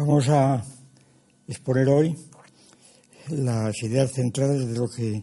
Vamos 0.00 0.30
a 0.30 0.64
exponer 1.46 1.86
hoy 1.90 2.16
las 3.28 3.82
ideas 3.82 4.10
centrales 4.10 4.66
de 4.66 4.78
lo 4.78 4.88
que 4.88 5.22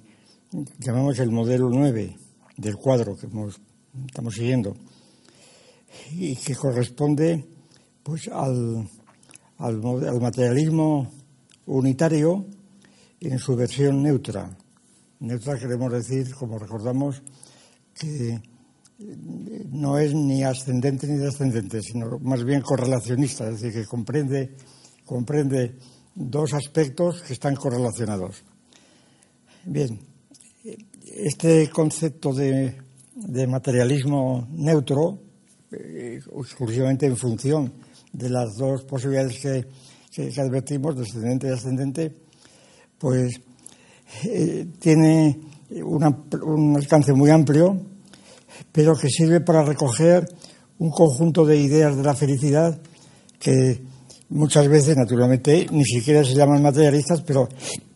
llamamos 0.78 1.18
el 1.18 1.32
modelo 1.32 1.68
9 1.72 2.16
del 2.58 2.76
cuadro 2.76 3.16
que 3.18 3.26
estamos 4.06 4.36
siguiendo 4.36 4.78
y 6.12 6.36
que 6.36 6.56
corresponde 6.56 7.44
pues 8.04 8.28
al, 8.28 8.88
al, 9.58 9.84
al 9.84 10.22
materialismo 10.22 11.12
unitario 11.66 12.46
en 13.20 13.40
su 13.40 13.56
versión 13.56 14.04
neutra. 14.04 14.56
Neutra 15.22 15.58
queremos 15.58 15.92
decir, 15.92 16.36
como 16.36 16.60
recordamos, 16.60 17.24
que 17.96 18.40
no 19.00 20.00
es 20.00 20.14
ni 20.14 20.44
ascendente 20.44 21.08
ni 21.08 21.18
descendente, 21.18 21.82
sino 21.82 22.18
más 22.20 22.44
bien 22.44 22.62
correlacionista, 22.62 23.48
es 23.50 23.62
decir, 23.62 23.82
que 23.82 23.88
comprende, 23.88 24.56
comprende 25.06 25.76
dos 26.16 26.54
aspectos 26.54 27.22
que 27.22 27.34
están 27.34 27.56
correlacionados. 27.56 28.44
Bien, 29.66 30.00
este 31.04 31.70
concepto 31.70 32.34
de, 32.34 32.76
materialismo 33.48 34.48
neutro, 34.52 35.20
eh, 35.72 36.20
exclusivamente 36.40 37.06
en 37.06 37.18
función 37.18 37.74
de 38.14 38.30
las 38.30 38.56
dos 38.58 38.84
posibilidades 38.86 39.40
que, 39.40 39.68
que, 40.12 40.42
advertimos, 40.42 40.98
descendente 40.98 41.48
y 41.48 41.52
ascendente, 41.52 42.16
pues 42.98 43.40
eh, 44.24 44.66
tiene 44.80 45.40
un 45.84 46.76
alcance 46.76 47.14
muy 47.14 47.30
amplio 47.30 47.97
pero 48.72 48.96
que 48.96 49.10
sirve 49.10 49.42
para 49.42 49.64
recoger 49.64 50.28
un 50.80 50.92
conjunto 50.92 51.46
de 51.46 51.58
ideas 51.58 51.96
de 51.96 52.04
la 52.04 52.14
felicidad 52.14 52.78
que 53.40 53.82
muchas 54.30 54.68
veces, 54.68 54.96
naturalmente, 54.98 55.68
ni 55.72 55.84
siquiera 55.86 56.24
se 56.24 56.36
llaman 56.36 56.62
materialistas, 56.62 57.22
pero, 57.22 57.48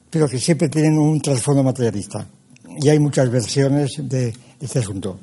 pero 0.09 0.27
que 0.27 0.39
siempre 0.39 0.69
tienen 0.69 0.97
un 0.97 1.21
trasfondo 1.21 1.63
materialista. 1.63 2.27
Y 2.79 2.89
hay 2.89 2.99
muchas 2.99 3.29
versiones 3.29 3.91
de, 4.03 4.33
este 4.59 4.79
asunto. 4.79 5.19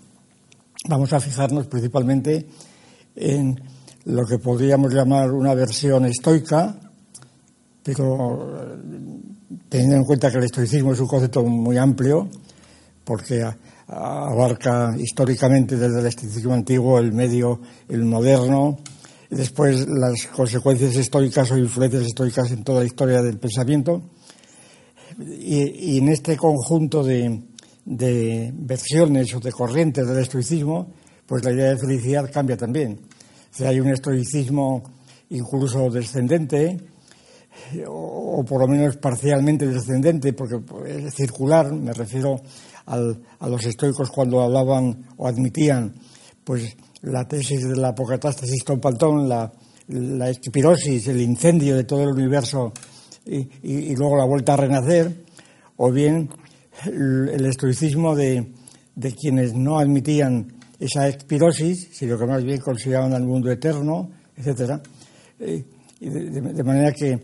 Vamos 0.89 1.13
a 1.13 1.21
fijarnos 1.21 1.67
principalmente 1.67 2.47
en 3.17 3.61
lo 4.05 4.25
que 4.25 4.39
podríamos 4.39 4.93
llamar 4.93 5.31
una 5.33 5.55
versión 5.55 6.05
estoica, 6.07 6.79
pero 7.83 8.77
teniendo 9.69 9.97
en 9.97 10.05
cuenta 10.05 10.31
que 10.31 10.39
el 10.39 10.45
estoicismo 10.45 10.93
es 10.93 11.01
un 11.01 11.07
concepto 11.07 11.43
muy 11.43 11.77
amplio, 11.79 12.29
porque 13.05 13.45
abarca 13.89 14.95
históricamente 14.99 15.77
desde 15.77 16.01
el 16.01 16.07
estoicismo 16.07 16.53
antiguo, 16.53 16.99
el 16.99 17.13
medio, 17.13 17.61
el 17.89 18.05
moderno, 18.05 18.79
y 19.31 19.35
después 19.35 19.87
las 19.89 20.27
consecuencias 20.27 20.95
históricas 20.95 21.51
o 21.51 21.59
influencias 21.59 22.05
históricas 22.05 22.51
en 22.51 22.65
toda 22.65 22.81
la 22.81 22.87
historia 22.87 23.23
del 23.23 23.39
pensamiento. 23.39 24.03
Y, 25.19 25.99
en 25.99 26.11
este 26.11 26.37
conjunto 26.37 27.03
de, 27.03 27.43
versiones 28.55 29.35
o 29.35 29.41
de 29.41 29.51
corrientes 29.51 30.07
del 30.07 30.19
estoicismo, 30.19 30.93
pues 31.27 31.45
la 31.45 31.53
idea 31.53 31.71
de 31.71 31.79
felicidad 31.79 32.31
cambia 32.33 32.57
también. 32.57 33.01
O 33.59 33.65
hay 33.67 33.81
un 33.81 33.89
estoicismo 33.89 34.83
incluso 35.31 35.91
descendente, 35.91 36.79
o, 37.87 38.39
o 38.39 38.45
por 38.45 38.61
lo 38.61 38.69
menos 38.69 38.97
parcialmente 38.97 39.67
descendente, 39.67 40.33
porque 40.35 40.61
es 40.87 41.15
circular, 41.15 41.73
me 41.73 41.93
refiero 41.93 42.41
a 42.89 43.49
los 43.49 43.65
estoicos 43.67 44.11
cuando 44.11 44.41
hablaban 44.41 45.07
o 45.17 45.27
admitían 45.27 45.95
pues 46.43 46.77
la 47.03 47.29
tesis 47.29 47.69
de 47.69 47.77
la 47.77 47.89
apocatástasis 47.89 48.65
con 48.65 48.81
Platón, 48.81 49.29
la, 49.29 49.53
la 49.89 50.31
espirosis, 50.31 51.07
el 51.09 51.21
incendio 51.21 51.77
de 51.77 51.85
todo 51.85 52.05
el 52.05 52.11
universo 52.11 52.73
y, 53.27 53.95
luego 53.95 54.17
la 54.17 54.25
vuelta 54.25 54.55
a 54.55 54.57
renacer, 54.57 55.25
o 55.77 55.93
bien 55.93 56.31
el, 56.87 57.45
estoicismo 57.45 58.17
de, 58.17 58.47
quienes 59.21 59.55
no 59.55 59.79
admitían 59.79 60.53
esa 60.81 61.09
espirosis, 61.09 61.89
sino 61.93 62.19
que 62.19 62.27
más 62.27 62.43
bien 62.43 62.61
consideraban 62.61 63.13
al 63.13 63.25
mundo 63.25 63.51
eterno, 63.51 64.11
etcétera. 64.37 64.81
Eh, 65.41 65.65
de, 66.01 66.65
manera 66.65 66.93
que 66.93 67.19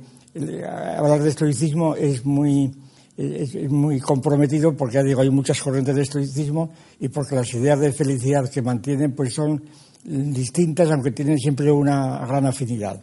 hablar 0.98 1.22
de 1.22 1.30
estoicismo 1.30 1.94
es 1.94 2.24
muy 2.26 2.70
es, 3.16 3.70
muy 3.70 4.00
comprometido 4.00 4.76
porque, 4.76 5.02
digo, 5.02 5.20
hay 5.20 5.30
muchas 5.30 5.60
corrientes 5.60 5.94
de 5.94 6.02
estoicismo 6.02 6.70
y 7.00 7.08
porque 7.08 7.36
las 7.36 7.52
ideas 7.54 7.78
de 7.80 7.92
felicidad 7.92 8.48
que 8.50 8.62
mantienen 8.62 9.12
pues 9.12 9.34
son 9.34 9.62
distintas, 10.04 10.90
aunque 10.90 11.12
tienen 11.12 11.38
siempre 11.38 11.70
una 11.70 12.24
gran 12.26 12.46
afinidad. 12.46 13.00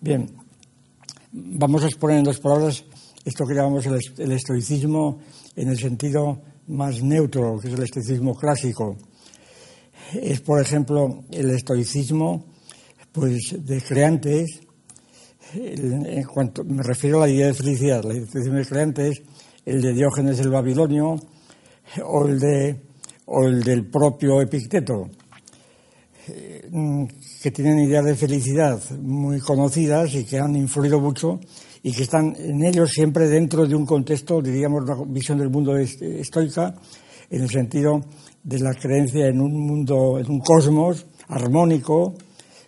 Bien, 0.00 0.30
vamos 1.32 1.82
a 1.82 1.86
exponer 1.86 2.18
en 2.18 2.24
dos 2.24 2.40
palabras 2.40 2.84
esto 3.24 3.44
que 3.46 3.54
llamamos 3.54 3.86
el, 3.86 4.32
estoicismo 4.32 5.20
en 5.56 5.68
el 5.68 5.78
sentido 5.78 6.40
más 6.68 7.02
neutro, 7.02 7.58
que 7.60 7.68
es 7.68 7.74
el 7.74 7.82
estoicismo 7.82 8.34
clásico. 8.34 8.96
Es, 10.12 10.40
por 10.40 10.60
ejemplo, 10.60 11.24
el 11.30 11.50
estoicismo 11.50 12.44
pues, 13.12 13.56
de 13.58 13.80
Creantes, 13.80 14.60
en 15.54 16.24
cuanto 16.24 16.64
me 16.64 16.82
refiero 16.82 17.18
a 17.22 17.26
la 17.26 17.32
idea 17.32 17.46
de 17.48 17.54
felicidad, 17.54 18.02
la 18.04 18.14
idea 18.14 18.26
de 18.26 18.66
creante 18.66 19.08
es 19.08 19.22
el 19.64 19.80
de 19.80 19.92
Diógenes 19.92 20.40
el 20.40 20.50
Babilonio 20.50 21.16
o 22.04 22.26
el, 22.26 22.38
de, 22.38 22.80
o 23.26 23.44
el 23.44 23.62
del 23.62 23.90
propio 23.90 24.40
Epicteto, 24.40 25.08
eh, 26.28 26.68
que 27.42 27.50
tienen 27.50 27.80
ideas 27.80 28.04
de 28.04 28.14
felicidad 28.14 28.80
muy 29.00 29.40
conocidas 29.40 30.14
y 30.14 30.24
que 30.24 30.38
han 30.38 30.56
influido 30.56 31.00
mucho 31.00 31.40
y 31.82 31.92
que 31.92 32.04
están 32.04 32.34
en 32.38 32.64
ellos 32.64 32.90
siempre 32.90 33.28
dentro 33.28 33.66
de 33.66 33.74
un 33.74 33.84
contexto, 33.84 34.40
diríamos, 34.40 34.84
una 34.84 35.04
visión 35.12 35.38
del 35.38 35.50
mundo 35.50 35.76
estoica, 35.76 36.74
en 37.28 37.42
el 37.42 37.50
sentido 37.50 38.00
de 38.42 38.58
la 38.60 38.74
creencia 38.74 39.26
en 39.26 39.40
un 39.40 39.66
mundo, 39.66 40.18
en 40.18 40.30
un 40.30 40.40
cosmos 40.40 41.06
armónico, 41.28 42.14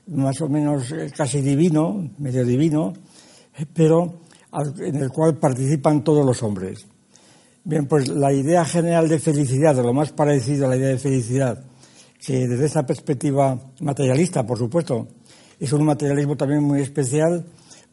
más 0.09 0.41
o 0.41 0.49
menos 0.49 0.91
eh, 0.93 1.11
casi 1.15 1.41
divino, 1.41 2.11
medio 2.19 2.45
divino, 2.45 2.93
pero 3.73 4.21
en 4.81 4.97
el 4.97 5.11
cual 5.11 5.39
participan 5.39 6.05
todos 6.05 6.25
los 6.25 6.43
hombres. 6.43 6.87
Bien, 7.65 7.87
pues 7.87 8.09
la 8.09 8.33
idea 8.33 8.65
general 8.65 9.09
de 9.09 9.19
felicidad, 9.19 9.77
lo 9.77 9.93
más 9.93 10.13
parecido 10.13 10.67
a 10.67 10.71
la 10.71 10.77
idea 10.77 10.89
de 10.89 10.99
felicidad, 10.99 11.65
que 12.21 12.47
desde 12.47 12.67
esa 12.67 12.85
perspectiva 12.85 13.59
materialista, 13.81 14.47
por 14.47 14.59
supuesto, 14.59 15.09
es 15.59 15.73
un 15.73 15.85
materialismo 15.85 16.37
también 16.37 16.63
muy 16.63 16.81
especial 16.81 17.45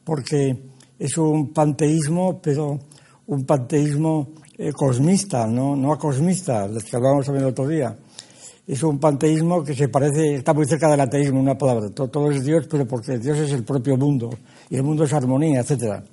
porque 0.03 0.71
es 0.99 1.17
un 1.17 1.53
panteísmo, 1.53 2.41
pero 2.41 2.79
un 3.27 3.45
panteísmo 3.45 4.33
eh, 4.57 4.73
cosmista, 4.73 5.47
no, 5.47 5.75
no 5.75 5.93
acosmista, 5.93 6.67
del 6.67 6.83
que 6.83 6.95
hablábamos 6.95 7.25
también 7.25 7.45
el 7.45 7.51
otro 7.51 7.67
día 7.67 7.97
es 8.67 8.83
un 8.83 8.99
panteísmo 8.99 9.63
que 9.63 9.73
se 9.73 9.89
parece, 9.89 10.35
está 10.35 10.53
muy 10.53 10.65
cerca 10.65 10.89
del 10.89 11.01
ateísmo, 11.01 11.39
una 11.39 11.57
palabra. 11.57 11.89
Todo, 11.89 12.31
es 12.31 12.43
Dios, 12.43 12.67
pero 12.69 12.87
porque 12.87 13.17
Dios 13.17 13.37
es 13.39 13.51
el 13.51 13.63
propio 13.63 13.97
mundo 13.97 14.29
y 14.69 14.75
el 14.75 14.83
mundo 14.83 15.03
es 15.03 15.13
armonía, 15.13 15.61
etcétera. 15.61 16.03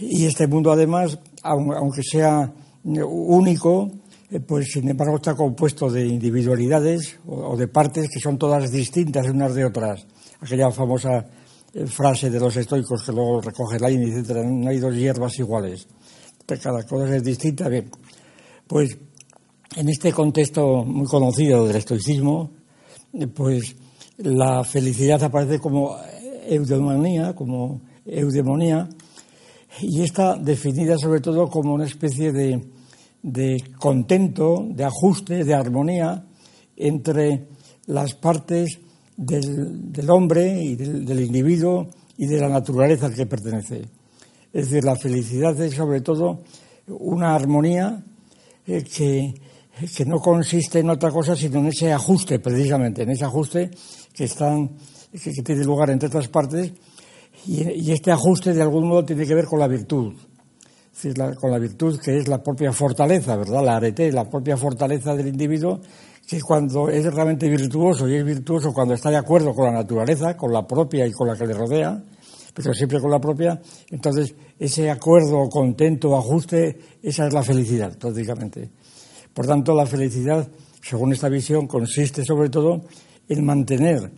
Y 0.00 0.26
este 0.26 0.46
mundo, 0.46 0.72
además, 0.72 1.18
aunque 1.42 2.02
sea 2.02 2.52
único, 2.84 3.90
eh, 4.30 4.40
pues 4.40 4.72
sin 4.72 4.88
embargo 4.88 5.16
está 5.16 5.34
compuesto 5.34 5.88
de 5.88 6.06
individualidades 6.06 7.18
o 7.26 7.56
de 7.56 7.68
partes 7.68 8.08
que 8.12 8.20
son 8.20 8.36
todas 8.36 8.70
distintas 8.70 9.28
unas 9.28 9.54
de 9.54 9.64
otras. 9.64 10.06
Aquella 10.40 10.70
famosa 10.70 11.24
eh, 11.72 11.86
frase 11.86 12.30
de 12.30 12.40
los 12.40 12.56
estoicos 12.56 13.04
que 13.04 13.12
luego 13.12 13.40
recoge 13.40 13.78
la 13.78 13.90
etcétera, 13.90 14.42
no 14.44 14.68
hay 14.68 14.78
dos 14.78 14.94
hierbas 14.94 15.38
iguales. 15.38 15.86
Cada 16.46 16.82
cosa 16.82 17.16
es 17.16 17.22
distinta. 17.22 17.68
Bien, 17.68 17.90
pues 18.66 18.98
en 19.76 19.88
este 19.88 20.12
contexto 20.12 20.84
muy 20.84 21.06
conocido 21.06 21.66
del 21.66 21.76
estoicismo, 21.76 22.50
pues 23.34 23.76
la 24.18 24.62
felicidad 24.64 25.22
aparece 25.22 25.58
como 25.58 25.96
eudemonía, 26.46 27.34
como 27.34 27.80
eudemonía, 28.06 28.88
y 29.80 30.02
está 30.02 30.36
definida 30.36 30.96
sobre 30.98 31.20
todo 31.20 31.48
como 31.48 31.74
una 31.74 31.86
especie 31.86 32.32
de, 32.32 32.62
de 33.22 33.64
contento, 33.78 34.64
de 34.68 34.84
ajuste, 34.84 35.44
de 35.44 35.54
armonía 35.54 36.24
entre 36.76 37.48
las 37.86 38.14
partes 38.14 38.78
del, 39.16 40.10
hombre 40.10 40.62
y 40.62 40.76
del, 40.76 41.20
individuo 41.20 41.88
y 42.16 42.26
de 42.26 42.40
la 42.40 42.48
naturaleza 42.48 43.06
al 43.06 43.14
que 43.14 43.26
pertenece. 43.26 43.82
Es 44.52 44.70
decir, 44.70 44.84
la 44.84 44.96
felicidad 44.96 45.60
es 45.60 45.74
sobre 45.74 46.00
todo 46.00 46.42
una 46.86 47.34
armonía 47.34 48.04
eh, 48.66 48.84
que, 48.84 49.34
que, 49.96 50.04
no 50.04 50.18
consiste 50.18 50.78
en 50.80 50.90
otra 50.90 51.10
cosa 51.10 51.34
sino 51.34 51.58
en 51.58 51.66
ese 51.66 51.92
ajuste, 51.92 52.38
precisamente, 52.38 53.02
en 53.02 53.10
ese 53.10 53.24
ajuste 53.24 53.70
que, 54.12 54.24
están, 54.24 54.70
que, 55.12 55.42
tiene 55.42 55.64
lugar 55.64 55.90
entre 55.90 56.08
otras 56.08 56.28
partes 56.28 56.72
y, 57.46 57.90
este 57.90 58.10
ajuste 58.10 58.52
de 58.52 58.62
algún 58.62 58.88
modo 58.88 59.04
tiene 59.04 59.26
que 59.26 59.34
ver 59.34 59.46
con 59.46 59.58
la 59.58 59.68
virtud. 59.68 60.14
Es 60.94 61.02
decir, 61.02 61.36
con 61.36 61.50
la 61.50 61.58
virtud 61.58 61.98
que 61.98 62.16
es 62.16 62.28
la 62.28 62.40
propia 62.40 62.72
fortaleza, 62.72 63.36
¿verdad? 63.36 63.64
La 63.64 63.76
arete, 63.76 64.12
la 64.12 64.30
propia 64.30 64.56
fortaleza 64.56 65.14
del 65.16 65.26
individuo 65.26 65.80
que 66.26 66.40
cuando 66.40 66.88
es 66.88 67.04
realmente 67.12 67.48
virtuoso 67.48 68.08
y 68.08 68.14
es 68.14 68.24
virtuoso 68.24 68.72
cuando 68.72 68.94
está 68.94 69.10
de 69.10 69.16
acuerdo 69.16 69.54
con 69.54 69.66
la 69.66 69.72
naturaleza, 69.72 70.36
con 70.36 70.52
la 70.52 70.66
propia 70.66 71.06
y 71.06 71.12
con 71.12 71.28
la 71.28 71.36
que 71.36 71.46
le 71.46 71.52
rodea, 71.52 72.02
pero 72.54 72.72
siempre 72.72 73.00
con 73.00 73.10
la 73.10 73.20
propia, 73.20 73.60
entonces 73.90 74.34
ese 74.58 74.90
acuerdo, 74.90 75.48
contento, 75.50 76.16
ajuste, 76.16 76.78
esa 77.02 77.26
es 77.26 77.34
la 77.34 77.42
felicidad, 77.42 77.98
prácticamente. 77.98 78.70
Por 79.34 79.46
tanto, 79.46 79.74
la 79.74 79.86
felicidad, 79.86 80.48
según 80.80 81.12
esta 81.12 81.28
visión, 81.28 81.66
consiste 81.66 82.24
sobre 82.24 82.48
todo 82.48 82.82
en 83.28 83.44
mantener 83.44 84.10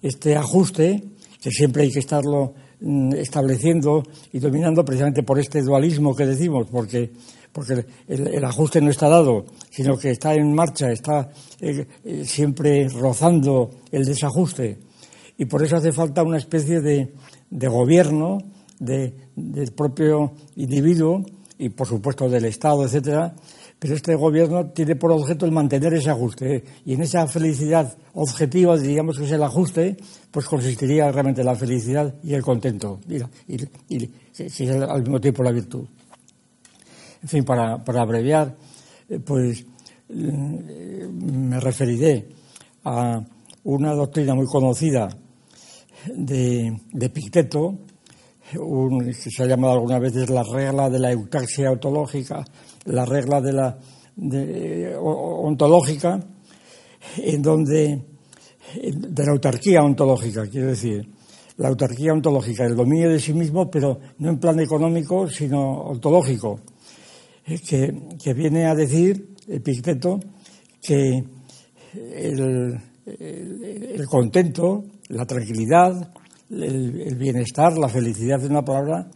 este 0.00 0.34
ajuste, 0.36 1.04
que 1.40 1.50
siempre 1.50 1.84
hay 1.84 1.90
que 1.90 2.00
estarlo 2.00 2.54
mm, 2.80 3.12
estableciendo 3.14 4.02
y 4.32 4.38
dominando 4.38 4.84
precisamente 4.84 5.22
por 5.22 5.38
este 5.38 5.62
dualismo 5.62 6.16
que 6.16 6.26
decimos, 6.26 6.66
porque 6.70 7.12
porque 7.52 7.84
el, 8.08 8.44
ajuste 8.44 8.80
no 8.80 8.90
está 8.90 9.08
dado, 9.08 9.44
sino 9.70 9.98
que 9.98 10.10
está 10.10 10.34
en 10.34 10.52
marcha, 10.54 10.90
está 10.90 11.30
eh, 11.60 11.86
eh, 12.04 12.24
siempre 12.24 12.88
rozando 12.88 13.70
el 13.90 14.04
desajuste. 14.04 14.78
Y 15.36 15.44
por 15.44 15.62
eso 15.62 15.76
hace 15.76 15.92
falta 15.92 16.22
una 16.22 16.38
especie 16.38 16.80
de, 16.80 17.12
gobierno 17.50 18.38
del 18.78 19.72
propio 19.76 20.32
individuo 20.56 21.24
y, 21.58 21.68
por 21.68 21.86
supuesto, 21.86 22.28
del 22.28 22.46
Estado, 22.46 22.84
etcétera. 22.84 23.34
Pero 23.82 23.96
este 23.96 24.14
gobierno 24.14 24.66
tiene 24.66 24.94
por 24.94 25.10
objeto 25.10 25.44
el 25.44 25.50
mantener 25.50 25.92
ese 25.94 26.08
ajuste. 26.08 26.62
Y 26.86 26.94
en 26.94 27.02
esa 27.02 27.26
felicidad 27.26 27.92
objetiva, 28.14 28.78
diríamos 28.78 29.18
que 29.18 29.24
es 29.24 29.32
el 29.32 29.42
ajuste, 29.42 29.96
pues 30.30 30.46
consistiría 30.46 31.10
realmente 31.10 31.42
la 31.42 31.56
felicidad 31.56 32.14
y 32.22 32.32
el 32.32 32.42
contento, 32.42 33.00
y, 33.08 33.16
y, 33.96 34.08
y 34.36 34.68
al 34.68 35.00
mismo 35.00 35.20
tiempo 35.20 35.42
la 35.42 35.50
virtud. 35.50 35.84
En 37.24 37.28
fin, 37.28 37.44
para, 37.44 37.82
abreviar, 37.84 38.54
eh, 39.08 39.18
pues 39.18 39.66
eh, 40.10 40.14
me 40.14 41.58
referiré 41.58 42.28
a 42.84 43.20
una 43.64 43.94
doctrina 43.94 44.36
muy 44.36 44.46
conocida 44.46 45.08
de, 46.06 46.82
de 46.92 47.10
Picteto, 47.10 47.78
que 48.52 49.12
se 49.12 49.42
ha 49.42 49.46
llamado 49.46 49.72
algunas 49.72 50.00
veces 50.00 50.30
la 50.30 50.44
regla 50.44 50.88
de 50.88 51.00
la 51.00 51.10
eutaxia 51.10 51.72
ontológica, 51.72 52.44
la 52.84 53.04
regla 53.04 53.40
de 53.40 53.52
la 53.52 53.78
ontológica, 55.00 56.20
en 57.18 57.42
donde 57.42 58.02
de 58.74 59.24
la 59.24 59.32
autarquía 59.32 59.82
ontológica, 59.82 60.46
quiero 60.46 60.68
decir, 60.68 61.08
la 61.56 61.68
autarquía 61.68 62.12
ontológica, 62.12 62.64
el 62.64 62.74
dominio 62.74 63.10
de 63.10 63.20
sí 63.20 63.32
mismo, 63.32 63.70
pero 63.70 63.98
no 64.18 64.30
en 64.30 64.38
plan 64.38 64.58
económico, 64.60 65.28
sino 65.28 65.82
ontológico. 65.82 66.60
Eh, 67.46 67.60
que, 68.22 68.34
viene 68.34 68.66
a 68.66 68.74
decir 68.74 69.34
Epicteto 69.48 70.20
que 70.80 71.24
el, 71.94 72.80
contento, 74.08 74.84
la 75.08 75.26
tranquilidad, 75.26 76.12
el, 76.50 77.16
bienestar, 77.16 77.76
la 77.76 77.88
felicidad 77.88 78.40
de 78.40 78.46
una 78.46 78.64
palabra, 78.64 79.10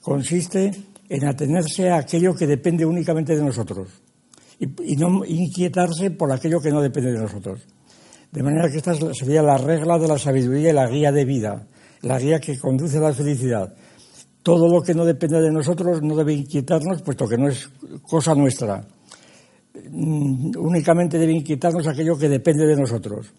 consiste 0.00 0.70
en 1.08 1.26
atenerse 1.26 1.90
a 1.90 1.98
aquello 1.98 2.34
que 2.34 2.46
depende 2.46 2.84
únicamente 2.84 3.36
de 3.36 3.42
nosotros 3.42 3.88
y, 4.58 4.96
no 4.96 5.24
inquietarse 5.24 6.10
por 6.10 6.32
aquello 6.32 6.60
que 6.60 6.70
no 6.70 6.80
depende 6.80 7.12
de 7.12 7.18
nosotros. 7.18 7.60
De 8.30 8.42
manera 8.42 8.68
que 8.68 8.76
esta 8.78 8.94
sería 9.14 9.42
la 9.42 9.56
regla 9.56 9.98
de 9.98 10.08
la 10.08 10.18
sabiduría 10.18 10.70
y 10.70 10.74
la 10.74 10.88
guía 10.88 11.12
de 11.12 11.24
vida, 11.24 11.66
la 12.02 12.18
guía 12.18 12.40
que 12.40 12.58
conduce 12.58 12.98
a 12.98 13.02
la 13.02 13.14
felicidad 13.14 13.74
todo 14.48 14.66
lo 14.66 14.80
que 14.80 14.94
no 14.94 15.04
depende 15.04 15.42
de 15.42 15.50
nosotros 15.50 16.00
no 16.02 16.16
debe 16.16 16.32
inquietarnos, 16.32 17.02
puesto 17.02 17.28
que 17.28 17.36
no 17.36 17.48
es 17.48 17.68
cosa 18.00 18.34
nuestra. 18.34 18.80
Mm, 19.90 20.52
únicamente 20.56 21.18
debe 21.18 21.32
inquietarnos 21.32 21.86
aquello 21.86 22.16
que 22.16 22.30
depende 22.30 22.64
de 22.64 22.76
nosotros. 22.76 23.30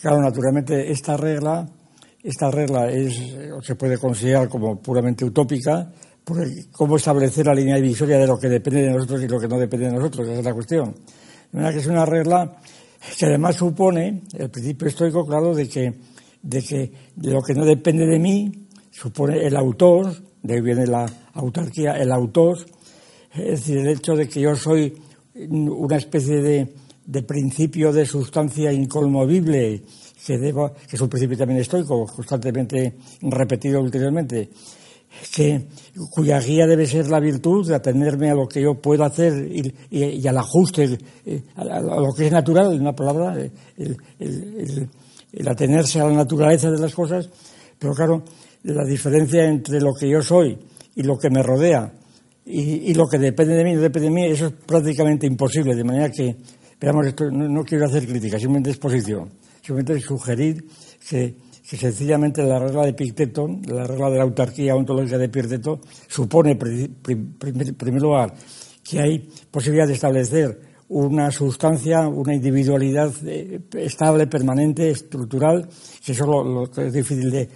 Claro, 0.00 0.22
naturalmente 0.22 0.90
esta 0.90 1.18
regla, 1.18 1.68
esta 2.22 2.50
regla 2.50 2.90
es, 2.90 3.36
se 3.62 3.74
puede 3.74 3.98
considerar 3.98 4.48
como 4.48 4.80
puramente 4.80 5.26
utópica, 5.26 5.92
cómo 6.72 6.96
establecer 6.96 7.46
la 7.46 7.54
línea 7.54 7.76
divisoria 7.76 8.18
de 8.18 8.26
lo 8.26 8.38
que 8.38 8.48
depende 8.48 8.82
de 8.82 8.90
nosotros 8.90 9.22
y 9.22 9.28
lo 9.28 9.38
que 9.38 9.48
no 9.48 9.58
depende 9.58 9.86
de 9.86 9.92
nosotros, 9.92 10.26
esa 10.28 10.38
es 10.38 10.44
la 10.44 10.54
cuestión. 10.54 10.94
Manera 11.52 11.72
que 11.72 11.78
es 11.80 11.86
una 11.86 12.06
regla 12.06 12.56
que 13.18 13.26
además 13.26 13.56
supone 13.56 14.22
el 14.32 14.50
principio 14.50 14.88
estoico, 14.88 15.26
claro, 15.26 15.54
de 15.54 15.68
que, 15.68 15.92
de 16.42 16.62
que 16.62 16.92
de 17.14 17.30
lo 17.30 17.42
que 17.42 17.54
no 17.54 17.64
depende 17.64 18.06
de 18.06 18.18
mí, 18.18 18.68
supone 18.90 19.46
el 19.46 19.56
autor, 19.56 20.14
de 20.42 20.54
ahí 20.54 20.60
viene 20.60 20.86
la 20.86 21.06
autarquía, 21.34 21.98
el 21.98 22.10
autor, 22.12 22.58
es 23.34 23.60
decir, 23.60 23.78
el 23.78 23.88
hecho 23.88 24.14
de 24.14 24.28
que 24.28 24.40
yo 24.40 24.56
soy 24.56 24.94
una 25.34 25.96
especie 25.96 26.40
de, 26.40 26.74
de 27.04 27.22
principio 27.22 27.92
de 27.92 28.06
sustancia 28.06 28.72
inconmovible 28.72 29.82
que, 30.24 30.38
debo, 30.38 30.72
que 30.88 30.96
es 30.96 31.02
un 31.02 31.08
principio 31.08 31.36
también 31.36 31.60
estoico, 31.60 32.06
constantemente 32.06 32.94
repetido 33.22 33.80
ulteriormente, 33.80 34.48
que, 35.34 35.66
cuya 36.10 36.40
guía 36.40 36.66
debe 36.66 36.86
ser 36.86 37.08
la 37.08 37.20
virtud 37.20 37.66
de 37.66 37.74
atenderme 37.74 38.30
a 38.30 38.34
lo 38.34 38.46
que 38.46 38.62
yo 38.62 38.74
puedo 38.74 39.04
hacer 39.04 39.48
y, 39.50 40.26
al 40.26 40.38
ajuste, 40.38 40.98
eh, 41.26 41.42
a, 41.56 41.80
lo 41.80 42.12
que 42.16 42.26
es 42.26 42.32
natural, 42.32 42.74
en 42.74 42.80
una 42.80 42.94
palabra, 42.94 43.36
el, 43.36 43.96
el 44.18 45.48
atenerse 45.48 46.00
a 46.00 46.06
la 46.06 46.14
naturaleza 46.14 46.70
de 46.70 46.78
las 46.78 46.94
cosas, 46.94 47.28
pero 47.78 47.94
claro, 47.94 48.24
la 48.64 48.84
diferencia 48.84 49.44
entre 49.44 49.80
lo 49.80 49.92
que 49.98 50.08
yo 50.08 50.22
soy 50.22 50.58
y 50.94 51.02
lo 51.02 51.18
que 51.18 51.30
me 51.30 51.42
rodea 51.42 51.92
y, 52.46 52.92
lo 52.92 53.06
que 53.06 53.18
depende 53.18 53.54
de 53.54 53.64
mí 53.64 53.74
depende 53.74 54.08
de 54.08 54.14
mí, 54.14 54.26
eso 54.26 54.46
es 54.46 54.52
prácticamente 54.52 55.26
imposible. 55.26 55.74
De 55.74 55.84
manera 55.84 56.10
que, 56.10 56.36
veamos, 56.78 57.06
esto, 57.06 57.30
no, 57.30 57.64
quiero 57.64 57.86
hacer 57.86 58.06
crítica, 58.06 58.38
simplemente 58.38 58.70
exposición. 58.70 59.30
Simplemente 59.62 60.00
sugerir 60.00 60.64
que, 61.08 61.36
sencillamente 61.64 62.42
la 62.42 62.58
regla 62.58 62.84
de 62.84 62.92
Picteto, 62.92 63.48
la 63.66 63.84
regla 63.84 64.10
de 64.10 64.18
la 64.18 64.24
autarquía 64.24 64.76
ontológica 64.76 65.18
de 65.18 65.28
Picteto, 65.28 65.80
supone, 66.06 66.52
en 66.52 67.76
primer 67.76 68.02
lugar, 68.02 68.34
que 68.82 69.00
hay 69.00 69.28
posibilidad 69.50 69.86
de 69.86 69.94
establecer 69.94 70.74
una 70.88 71.30
sustancia, 71.30 72.06
una 72.06 72.34
individualidad 72.34 73.12
eh, 73.26 73.60
estable, 73.78 74.26
permanente, 74.26 74.90
estructural, 74.90 75.66
que 76.04 76.12
eso 76.12 76.24
es 76.24 76.28
lo, 76.28 76.70
que 76.70 76.86
es 76.86 76.92
difícil 76.92 77.30
de, 77.30 77.48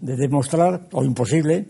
demostrar 0.00 0.88
o 0.92 1.04
imposible, 1.04 1.66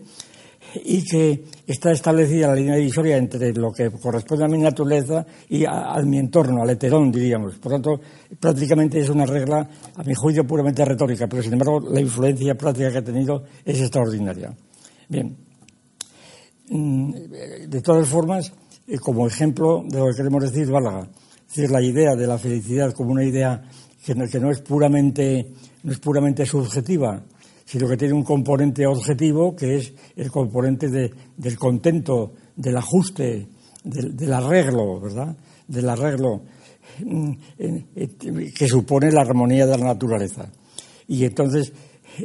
y 0.75 1.03
que 1.03 1.43
está 1.67 1.91
establecida 1.91 2.47
la 2.47 2.55
línea 2.55 2.75
divisoria 2.75 3.17
entre 3.17 3.53
lo 3.53 3.71
que 3.71 3.91
corresponde 3.91 4.45
a 4.45 4.47
mi 4.47 4.57
naturaleza 4.57 5.25
y 5.49 5.65
a, 5.65 5.95
mi 6.05 6.17
entorno, 6.17 6.63
al 6.63 6.69
heterón, 6.69 7.11
diríamos. 7.11 7.55
Por 7.55 7.73
tanto, 7.73 8.01
prácticamente 8.39 8.99
es 8.99 9.09
una 9.09 9.25
regla, 9.25 9.69
a 9.95 10.03
mi 10.03 10.13
juicio, 10.13 10.45
puramente 10.45 10.83
retórica, 10.83 11.27
pero 11.27 11.43
sin 11.43 11.53
embargo 11.53 11.79
la 11.79 11.99
influencia 11.99 12.55
práctica 12.55 12.91
que 12.91 12.97
ha 12.97 13.03
tenido 13.03 13.43
es 13.63 13.79
extraordinaria. 13.79 14.53
Bien. 15.09 15.35
Mm, 16.69 17.11
de 17.67 17.81
todas 17.81 18.07
formas, 18.07 18.51
como 19.01 19.27
ejemplo 19.27 19.83
de 19.87 19.99
lo 19.99 20.07
que 20.07 20.17
queremos 20.17 20.43
decir 20.43 20.71
Bálaga. 20.71 21.07
Es 21.47 21.55
decir, 21.55 21.71
la 21.71 21.81
idea 21.81 22.15
de 22.15 22.25
la 22.25 22.37
felicidad 22.37 22.93
como 22.93 23.11
una 23.11 23.23
idea 23.23 23.61
que 24.05 24.15
no, 24.15 24.51
es, 24.51 24.61
puramente, 24.61 25.53
no 25.83 25.91
es 25.91 25.99
puramente 25.99 26.45
subjetiva, 26.45 27.23
sino 27.65 27.87
que 27.87 27.97
tiene 27.97 28.13
un 28.13 28.23
componente 28.23 28.85
objetivo 28.85 29.55
que 29.55 29.77
es 29.77 29.93
el 30.15 30.29
componente 30.29 30.89
del 30.89 31.57
contento, 31.57 32.33
del 32.55 32.77
ajuste, 32.77 33.47
del, 33.83 34.33
arreglo, 34.33 34.99
¿verdad? 34.99 35.35
Del 35.67 35.89
arreglo 35.89 36.43
mm, 37.05 37.33
que 38.55 38.67
supone 38.67 39.11
la 39.11 39.21
armonía 39.21 39.65
de 39.65 39.77
la 39.77 39.85
naturaleza. 39.85 40.51
Y 41.07 41.25
entonces, 41.25 41.73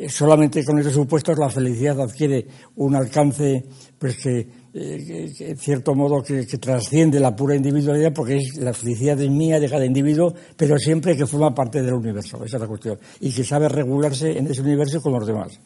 solamente 0.09 0.65
con 0.65 0.79
esos 0.79 0.93
supuestos 0.93 1.39
la 1.39 1.51
felicidad 1.51 2.01
adquiere 2.01 2.47
un 2.77 2.95
alcance 2.95 3.65
pues 3.99 4.17
que 4.19 4.49
eh, 4.81 5.35
en 5.41 5.57
cierto 5.57 5.95
modo 5.95 6.23
que, 6.23 6.45
trasciende 6.45 7.19
la 7.19 7.35
pura 7.35 7.57
individualidad 7.57 8.13
porque 8.13 8.37
es 8.37 8.57
la 8.57 8.73
felicidad 8.73 9.17
de 9.17 9.29
mía 9.29 9.59
de 9.59 9.69
cada 9.69 9.85
individuo, 9.85 10.33
pero 10.57 10.79
siempre 10.79 11.17
que 11.17 11.27
forma 11.27 11.55
parte 11.55 11.83
del 11.83 11.95
universo, 11.95 12.45
esa 12.45 12.57
es 12.57 12.61
la 12.61 12.69
cuestión, 12.69 12.99
y 13.21 13.33
que 13.33 13.43
sabe 13.43 13.69
regularse 13.69 14.39
en 14.39 14.47
ese 14.47 14.63
universo 14.63 15.01
con 15.01 15.13
los 15.15 15.27
demás. 15.27 15.59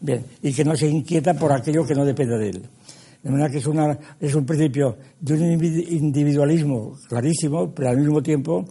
Bien, 0.00 0.24
y 0.42 0.52
que 0.52 0.64
no 0.64 0.76
se 0.76 0.88
inquieta 0.88 1.34
por 1.34 1.52
aquello 1.52 1.86
que 1.86 1.94
no 1.94 2.04
depende 2.04 2.36
de 2.36 2.48
él. 2.50 2.62
De 3.22 3.30
manera 3.30 3.48
que 3.48 3.58
es, 3.58 3.66
una, 3.66 3.96
es 4.20 4.34
un 4.34 4.44
principio 4.44 4.96
de 5.20 5.34
un 5.34 5.42
individualismo 5.52 6.98
clarísimo, 7.08 7.72
pero 7.72 7.90
al 7.90 7.96
mismo 7.96 8.22
tiempo 8.22 8.64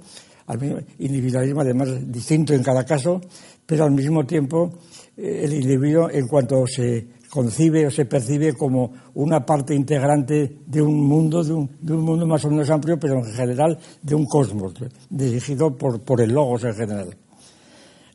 individualismo 0.99 1.61
además 1.61 2.11
distinto 2.11 2.53
en 2.53 2.63
cada 2.63 2.83
caso, 2.83 3.21
pero 3.65 3.85
al 3.85 3.91
mismo 3.91 4.25
tiempo 4.25 4.71
eh, 5.15 5.41
el 5.43 5.53
individuo 5.53 6.09
en 6.09 6.27
cuanto 6.27 6.65
se 6.67 7.07
concibe 7.31 7.87
o 7.87 7.91
se 7.91 8.05
percibe 8.05 8.53
como 8.53 8.91
una 9.15 9.45
parte 9.45 9.73
integrante 9.73 10.59
de 10.67 10.81
un 10.81 11.07
mundo, 11.07 11.43
de 11.43 11.53
un, 11.53 12.03
mundo 12.03 12.27
más 12.27 12.43
o 12.43 12.49
menos 12.49 12.69
amplio, 12.69 12.99
pero 12.99 13.15
en 13.19 13.33
general 13.33 13.79
de 14.01 14.13
un 14.13 14.25
cosmos, 14.25 14.73
dirigido 15.09 15.75
por, 15.77 16.01
por 16.01 16.21
el 16.21 16.33
logos 16.33 16.65
en 16.65 16.75
general. 16.75 17.15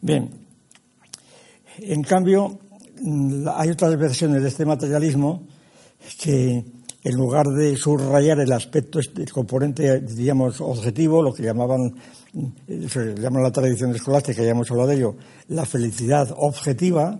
Bien, 0.02 0.28
en 1.78 2.02
cambio, 2.02 2.58
hay 3.54 3.70
otras 3.70 3.96
versiones 3.98 4.42
de 4.42 4.48
este 4.48 4.66
materialismo 4.66 5.46
que 6.20 6.62
en 7.02 7.14
lugar 7.14 7.46
de 7.46 7.76
subrayar 7.76 8.40
el 8.40 8.52
aspecto, 8.52 8.98
el 8.98 9.32
componente, 9.32 10.00
diríamos, 10.00 10.60
objetivo, 10.60 11.22
lo 11.22 11.32
que 11.32 11.44
llamaban, 11.44 11.94
se 12.88 13.14
llama 13.14 13.40
la 13.40 13.52
tradición 13.52 13.94
escolástica, 13.94 14.42
ya 14.42 14.50
hemos 14.50 14.70
hablado 14.70 14.88
de 14.88 14.96
ello, 14.96 15.14
la 15.48 15.64
felicidad 15.64 16.34
objetiva, 16.36 17.18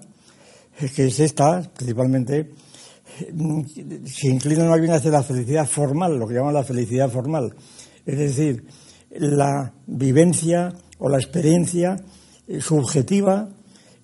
que 0.95 1.07
es 1.07 1.21
esta, 1.21 1.63
principalmente, 1.75 2.51
se 4.05 4.29
inclina 4.29 4.65
más 4.65 4.81
bien 4.81 4.93
hacia 4.93 5.11
la 5.11 5.23
felicidad 5.23 5.67
formal, 5.67 6.19
lo 6.19 6.27
que 6.27 6.35
llaman 6.35 6.55
la 6.55 6.65
felicidad 6.65 7.11
formal. 7.11 7.55
Es 8.05 8.19
decir, 8.19 8.65
la 9.11 9.73
vivencia 9.87 10.73
o 10.99 11.09
la 11.09 11.19
experiencia 11.19 11.97
eh, 12.47 12.61
subjetiva 12.61 13.49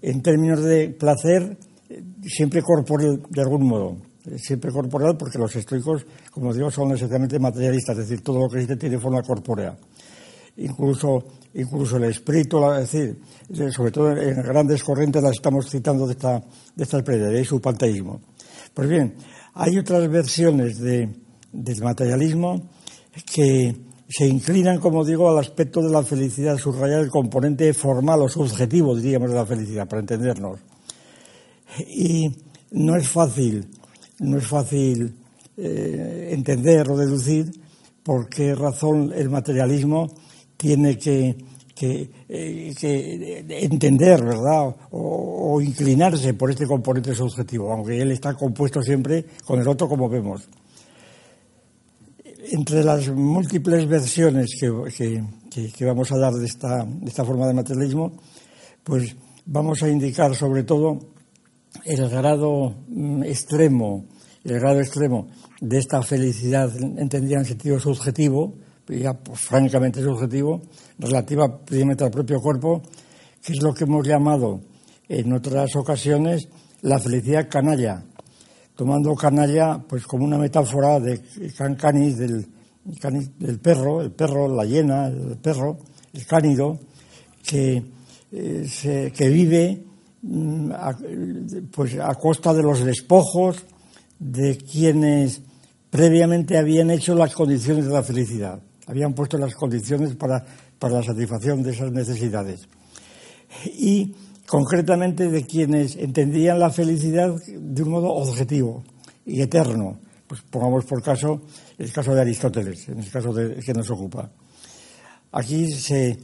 en 0.00 0.22
términos 0.22 0.62
de 0.62 0.88
placer, 0.88 1.56
eh, 1.88 2.02
siempre 2.24 2.62
corpóreo 2.62 3.18
de 3.28 3.40
algún 3.40 3.66
modo 3.66 3.96
siempre 4.36 4.70
corporal, 4.70 5.16
porque 5.16 5.38
los 5.38 5.54
estoicos, 5.56 6.06
como 6.30 6.52
digo, 6.54 6.70
son 6.70 6.92
esencialmente 6.92 7.38
materialistas, 7.38 7.98
es 7.98 8.08
decir, 8.08 8.22
todo 8.22 8.40
lo 8.40 8.48
que 8.48 8.58
existe 8.58 8.76
tiene 8.76 8.98
forma 8.98 9.22
corpórea. 9.22 9.76
Incluso, 10.56 11.24
incluso 11.54 11.96
el 11.96 12.04
espíritu, 12.04 12.58
es 12.72 12.92
decir, 12.92 13.18
sobre 13.72 13.90
todo 13.90 14.16
en 14.16 14.42
grandes 14.42 14.82
corrientes 14.82 15.22
las 15.22 15.32
estamos 15.32 15.68
citando 15.70 16.06
de 16.06 16.12
esta, 16.12 16.42
de 16.74 16.84
esta 16.84 17.00
de 17.00 17.44
su 17.44 17.60
panteísmo. 17.60 18.20
Pues 18.74 18.88
bien, 18.88 19.14
hay 19.54 19.78
otras 19.78 20.08
versiones 20.10 20.78
de, 20.78 21.08
del 21.52 21.82
materialismo 21.82 22.70
que 23.34 23.76
se 24.08 24.26
inclinan, 24.26 24.78
como 24.78 25.04
digo, 25.04 25.30
al 25.30 25.38
aspecto 25.38 25.80
de 25.82 25.90
la 25.90 26.02
felicidad, 26.02 26.58
subrayar 26.58 27.00
el 27.00 27.10
componente 27.10 27.72
formal 27.74 28.22
o 28.22 28.28
subjetivo, 28.28 28.96
diríamos, 28.96 29.30
de 29.30 29.36
la 29.36 29.46
felicidad, 29.46 29.88
para 29.88 30.00
entendernos. 30.00 30.60
Y 31.88 32.28
no 32.72 32.96
es 32.96 33.08
fácil 33.08 33.68
no 34.22 34.38
es 34.38 34.46
fácil 34.46 35.14
eh, 35.56 36.30
entender 36.32 36.88
o 36.90 36.96
deducir 36.96 37.50
por 38.02 38.28
qué 38.28 38.54
razón 38.54 39.12
el 39.14 39.30
materialismo 39.30 40.14
tiene 40.62 40.96
que, 40.96 41.36
eh, 42.28 43.44
entender, 43.48 44.24
¿verdad? 44.24 44.76
O, 44.92 45.60
inclinarse 45.60 46.34
por 46.34 46.52
este 46.52 46.68
componente 46.68 47.16
subjetivo, 47.16 47.72
aunque 47.72 48.00
él 48.00 48.12
está 48.12 48.34
compuesto 48.34 48.80
siempre 48.80 49.26
con 49.44 49.60
el 49.60 49.66
otro, 49.66 49.88
como 49.88 50.08
vemos. 50.08 50.48
Entre 52.52 52.84
las 52.84 53.08
múltiples 53.08 53.88
versiones 53.88 54.56
que, 54.56 55.84
vamos 55.84 56.12
a 56.12 56.18
dar 56.18 56.32
de 56.32 56.46
esta, 56.46 56.84
de 56.84 57.08
esta 57.08 57.24
forma 57.24 57.48
de 57.48 57.54
materialismo, 57.54 58.12
pues 58.84 59.16
vamos 59.46 59.82
a 59.82 59.88
indicar 59.88 60.36
sobre 60.36 60.62
todo 60.62 61.00
el 61.84 62.08
grado 62.08 62.72
mm, 62.86 63.24
extremo 63.24 64.04
el 64.44 64.58
grado 64.58 64.80
extremo 64.80 65.28
de 65.60 65.78
esta 65.78 66.02
felicidad 66.02 66.70
entendida 66.76 67.38
en 67.38 67.44
sentido 67.44 67.78
subjetivo, 67.78 68.54
ya 68.88 69.14
pues, 69.14 69.40
francamente 69.40 70.02
subjetivo, 70.02 70.62
relativa 70.98 71.58
precisamente 71.64 72.04
al 72.04 72.10
propio 72.10 72.40
cuerpo, 72.40 72.82
que 73.42 73.52
es 73.52 73.62
lo 73.62 73.72
que 73.74 73.84
hemos 73.84 74.06
llamado 74.06 74.60
en 75.08 75.32
otras 75.32 75.74
ocasiones 75.76 76.48
la 76.82 76.98
felicidad 76.98 77.48
canalla, 77.48 78.04
tomando 78.74 79.14
canalla 79.14 79.78
pues 79.88 80.06
como 80.06 80.24
una 80.24 80.38
metáfora 80.38 80.98
de 81.00 81.20
can 81.56 81.76
canis, 81.76 82.18
del, 82.18 82.46
del 83.38 83.60
perro, 83.60 84.02
el 84.02 84.12
perro, 84.12 84.48
la 84.48 84.64
hiena, 84.64 85.06
el 85.06 85.36
perro, 85.38 85.78
el 86.12 86.26
cánido, 86.26 86.78
que, 87.46 87.82
eh, 88.32 89.12
que 89.14 89.28
vive 89.28 89.84
mm, 90.22 90.70
pues 91.70 91.98
a 91.98 92.14
costa 92.14 92.52
de 92.54 92.62
los 92.62 92.84
despojos, 92.84 93.64
de 94.18 94.56
quienes 94.56 95.42
previamente 95.90 96.56
habían 96.56 96.90
hecho 96.90 97.14
las 97.14 97.34
condiciones 97.34 97.86
de 97.86 97.92
la 97.92 98.02
felicidad, 98.02 98.62
habían 98.86 99.14
puesto 99.14 99.38
las 99.38 99.54
condiciones 99.54 100.14
para, 100.16 100.44
la 100.80 101.02
satisfacción 101.02 101.62
de 101.62 101.70
esas 101.70 101.92
necesidades. 101.92 102.68
Y 103.64 104.14
concretamente 104.46 105.30
de 105.30 105.44
quienes 105.44 105.96
entendían 105.96 106.58
la 106.58 106.70
felicidad 106.70 107.34
de 107.46 107.82
un 107.82 107.90
modo 107.90 108.08
objetivo 108.08 108.82
y 109.24 109.40
eterno. 109.40 110.00
Pues 110.26 110.42
pongamos 110.42 110.84
por 110.84 111.02
caso 111.02 111.42
el 111.78 111.92
caso 111.92 112.14
de 112.14 112.20
Aristóteles, 112.22 112.88
en 112.88 112.98
el 112.98 113.10
caso 113.10 113.32
de, 113.32 113.56
que 113.56 113.72
nos 113.72 113.90
ocupa. 113.90 114.30
Aquí 115.32 115.70
se, 115.70 116.18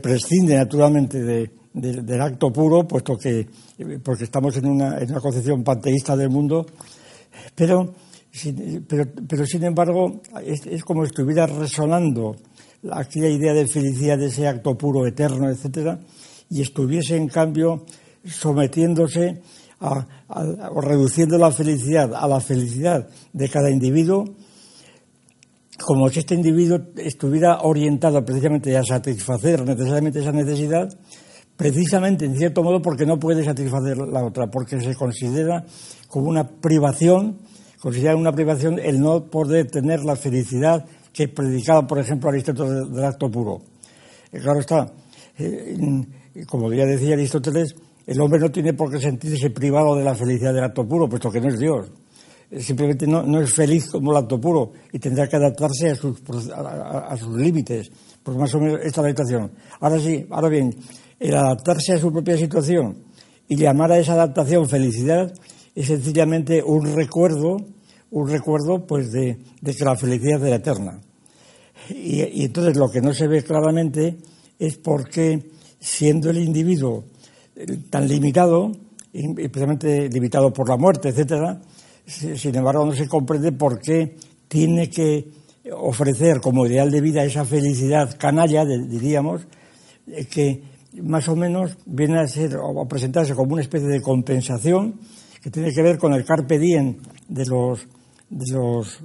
prescinde 0.00 0.56
naturalmente 0.56 1.50
del 1.72 2.20
acto 2.20 2.52
puro, 2.52 2.86
puesto 2.86 3.16
que 3.16 3.46
porque 4.02 4.24
estamos 4.24 4.56
en 4.56 4.66
una, 4.66 4.98
en 4.98 5.10
una 5.10 5.20
concepción 5.20 5.62
panteísta 5.62 6.16
del 6.16 6.30
mundo 6.30 6.66
pero, 7.54 7.94
pero, 8.86 9.46
sin 9.46 9.64
embargo, 9.64 10.20
es, 10.44 10.84
como 10.84 11.04
si 11.04 11.10
estuviera 11.10 11.46
resonando 11.46 12.36
aquella 12.92 13.28
idea 13.28 13.52
de 13.52 13.66
felicidad, 13.66 14.18
de 14.18 14.26
ese 14.26 14.46
acto 14.46 14.76
puro, 14.76 15.06
eterno, 15.06 15.48
etcétera, 15.50 15.98
y 16.50 16.62
estuviese, 16.62 17.16
en 17.16 17.28
cambio, 17.28 17.84
sometiéndose 18.24 19.40
a, 19.80 20.06
o 20.72 20.80
reduciendo 20.80 21.38
la 21.38 21.50
felicidad 21.50 22.14
a 22.14 22.26
la 22.26 22.40
felicidad 22.40 23.08
de 23.32 23.48
cada 23.48 23.70
individuo, 23.70 24.24
como 25.84 26.08
si 26.08 26.20
este 26.20 26.34
individuo 26.34 26.80
estuviera 26.96 27.60
orientado 27.62 28.24
precisamente 28.24 28.76
a 28.76 28.82
satisfacer 28.82 29.64
necesariamente 29.64 30.20
esa 30.20 30.32
necesidad, 30.32 30.88
precisamente 31.56 32.24
en 32.24 32.36
cierto 32.36 32.62
modo 32.62 32.82
porque 32.82 33.06
no 33.06 33.18
puede 33.18 33.44
satisfacer 33.44 33.96
la 33.96 34.24
otra, 34.24 34.48
porque 34.48 34.80
se 34.80 34.94
considera 34.94 35.64
como 36.08 36.28
una 36.28 36.48
privación, 36.48 37.38
considera 37.80 38.16
una 38.16 38.32
privación 38.32 38.78
el 38.78 39.00
no 39.00 39.24
poder 39.24 39.70
tener 39.70 40.04
la 40.04 40.16
felicidad 40.16 40.84
que 41.12 41.28
predicaba, 41.28 41.86
por 41.86 41.98
ejemplo, 41.98 42.30
Aristóteles 42.30 42.92
del 42.92 43.04
acto 43.04 43.30
puro. 43.30 43.60
claro 44.30 44.60
está, 44.60 44.92
eh, 45.38 45.76
como 46.46 46.72
ya 46.72 46.84
decía 46.84 47.14
Aristóteles, 47.14 47.74
el 48.06 48.20
hombre 48.20 48.40
no 48.40 48.50
tiene 48.50 48.72
por 48.72 48.90
qué 48.90 49.00
sentirse 49.00 49.50
privado 49.50 49.94
de 49.94 50.04
la 50.04 50.14
felicidad 50.14 50.54
del 50.54 50.64
acto 50.64 50.86
puro, 50.86 51.08
puesto 51.08 51.30
que 51.30 51.40
no 51.40 51.48
es 51.48 51.58
Dios. 51.58 51.90
Eh, 52.50 52.62
simplemente 52.62 53.06
no, 53.06 53.40
es 53.40 53.52
feliz 53.52 53.90
como 53.90 54.12
el 54.12 54.18
acto 54.18 54.40
puro 54.40 54.72
y 54.92 54.98
tendrá 54.98 55.28
que 55.28 55.36
adaptarse 55.36 55.90
a 55.90 55.94
sus, 55.94 57.36
límites. 57.36 57.90
Pues 58.22 58.36
más 58.36 58.54
o 58.54 58.60
menos 58.60 58.80
esta 58.82 59.00
adaptación. 59.00 59.50
Ahora 59.80 59.98
sí, 59.98 60.26
ahora 60.30 60.48
bien, 60.48 60.74
el 61.18 61.34
adaptarse 61.34 61.94
a 61.94 61.98
su 61.98 62.10
propia 62.10 62.36
situación 62.36 62.96
y 63.46 63.56
llamar 63.56 63.92
a 63.92 63.98
esa 63.98 64.14
adaptación 64.14 64.68
felicidad 64.68 65.32
es 65.78 65.86
sencillamente 65.86 66.60
un 66.60 66.92
recuerdo, 66.92 67.56
un 68.10 68.28
recuerdo 68.28 68.84
pues 68.84 69.12
de, 69.12 69.38
que 69.62 69.84
la 69.84 69.94
felicidad 69.94 70.44
es 70.44 70.52
eterna. 70.52 71.00
Y, 71.90 72.42
entonces 72.42 72.76
lo 72.76 72.90
que 72.90 73.00
no 73.00 73.14
se 73.14 73.28
ve 73.28 73.44
claramente 73.44 74.16
es 74.58 74.76
por 74.76 75.08
qué, 75.08 75.40
siendo 75.78 76.30
el 76.30 76.38
individuo 76.38 77.04
eh, 77.54 77.78
tan 77.90 78.08
limitado, 78.08 78.72
especialmente 79.12 80.08
limitado 80.08 80.52
por 80.52 80.68
la 80.68 80.76
muerte, 80.76 81.10
etcétera, 81.10 81.60
sin 82.04 82.56
embargo 82.56 82.84
no 82.84 82.92
se 82.92 83.06
comprende 83.06 83.52
por 83.52 83.78
qué 83.80 84.16
tiene 84.48 84.90
que 84.90 85.28
ofrecer 85.76 86.40
como 86.40 86.66
ideal 86.66 86.90
de 86.90 87.00
vida 87.00 87.22
esa 87.22 87.44
felicidad 87.44 88.18
canalla, 88.18 88.64
diríamos, 88.64 89.46
eh, 90.08 90.24
que 90.24 90.60
más 91.02 91.28
o 91.28 91.36
menos 91.36 91.78
viene 91.86 92.18
a 92.18 92.26
ser 92.26 92.56
o 92.56 92.82
a 92.82 92.88
presentarse 92.88 93.36
como 93.36 93.52
una 93.52 93.62
especie 93.62 93.86
de 93.86 94.02
compensación 94.02 94.98
que 95.42 95.50
tiene 95.50 95.72
que 95.72 95.82
ver 95.82 95.98
con 95.98 96.14
el 96.14 96.24
carpe 96.24 96.58
diem 96.58 96.96
de 97.28 97.46
los, 97.46 97.86
de 98.30 98.52
los 98.52 99.00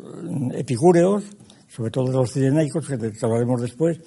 epicúreos, 0.54 1.24
sobre 1.68 1.92
todo 1.92 2.06
de 2.06 2.13
los 2.13 2.32
cirenaicos, 2.32 2.88
que, 2.88 3.12
hablaremos 3.22 3.62
después, 3.62 4.00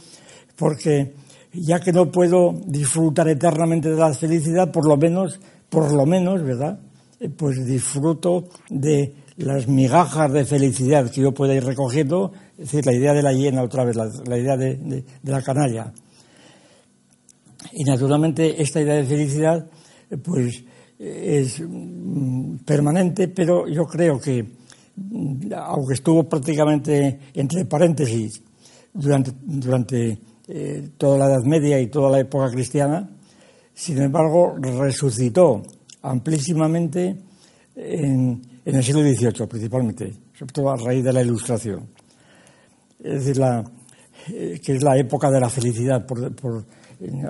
porque 0.56 1.14
ya 1.52 1.80
que 1.80 1.92
no 1.92 2.10
puedo 2.10 2.52
disfrutar 2.66 3.28
eternamente 3.28 3.90
de 3.90 3.96
la 3.96 4.12
felicidad, 4.12 4.70
por 4.70 4.86
lo 4.86 4.96
menos, 4.96 5.40
por 5.68 5.92
lo 5.92 6.06
menos, 6.06 6.42
¿verdad? 6.42 6.78
Eh, 7.18 7.28
pues 7.28 7.64
disfruto 7.64 8.48
de 8.68 9.14
las 9.38 9.68
migajas 9.68 10.32
de 10.32 10.44
felicidad 10.44 11.10
que 11.10 11.20
yo 11.20 11.32
pueda 11.32 11.54
ir 11.54 11.64
recogiendo, 11.64 12.32
es 12.52 12.70
decir, 12.70 12.86
la 12.86 12.94
idea 12.94 13.12
de 13.12 13.22
la 13.22 13.32
hiena 13.32 13.62
otra 13.62 13.84
vez, 13.84 13.96
la, 13.96 14.38
idea 14.38 14.56
de, 14.56 14.76
de, 14.76 15.32
la 15.32 15.42
canalla. 15.42 15.92
Y 17.72 17.84
naturalmente 17.84 18.62
esta 18.62 18.80
idea 18.80 18.94
de 18.94 19.04
felicidad, 19.04 19.66
pues 20.22 20.64
es 20.98 21.60
mm, 21.60 22.58
permanente, 22.64 23.28
pero 23.28 23.68
yo 23.68 23.84
creo 23.86 24.18
que, 24.18 24.42
mm, 24.96 25.52
aunque 25.54 25.94
estuvo 25.94 26.24
prácticamente 26.24 27.20
entre 27.34 27.64
paréntesis 27.64 28.42
durante, 28.92 29.32
durante 29.42 30.18
eh, 30.48 30.90
toda 30.96 31.18
la 31.18 31.26
Edad 31.26 31.44
Media 31.44 31.80
y 31.80 31.88
toda 31.88 32.10
la 32.10 32.20
época 32.20 32.50
cristiana, 32.50 33.08
sin 33.74 34.00
embargo, 34.00 34.56
resucitó 34.58 35.62
amplísimamente 36.02 37.16
en, 37.74 38.42
el 38.64 38.82
siglo 38.82 39.02
XVIII, 39.02 39.46
principalmente, 39.46 40.14
sobre 40.32 40.52
todo 40.52 40.70
a 40.70 40.76
raíz 40.76 41.04
de 41.04 41.12
la 41.12 41.22
Ilustración. 41.22 41.88
Es 42.98 43.24
decir, 43.24 43.36
la, 43.36 43.62
eh, 44.32 44.60
que 44.64 44.76
es 44.76 44.82
la 44.82 44.96
época 44.96 45.30
de 45.30 45.40
la 45.40 45.50
felicidad. 45.50 46.06
Por, 46.06 46.64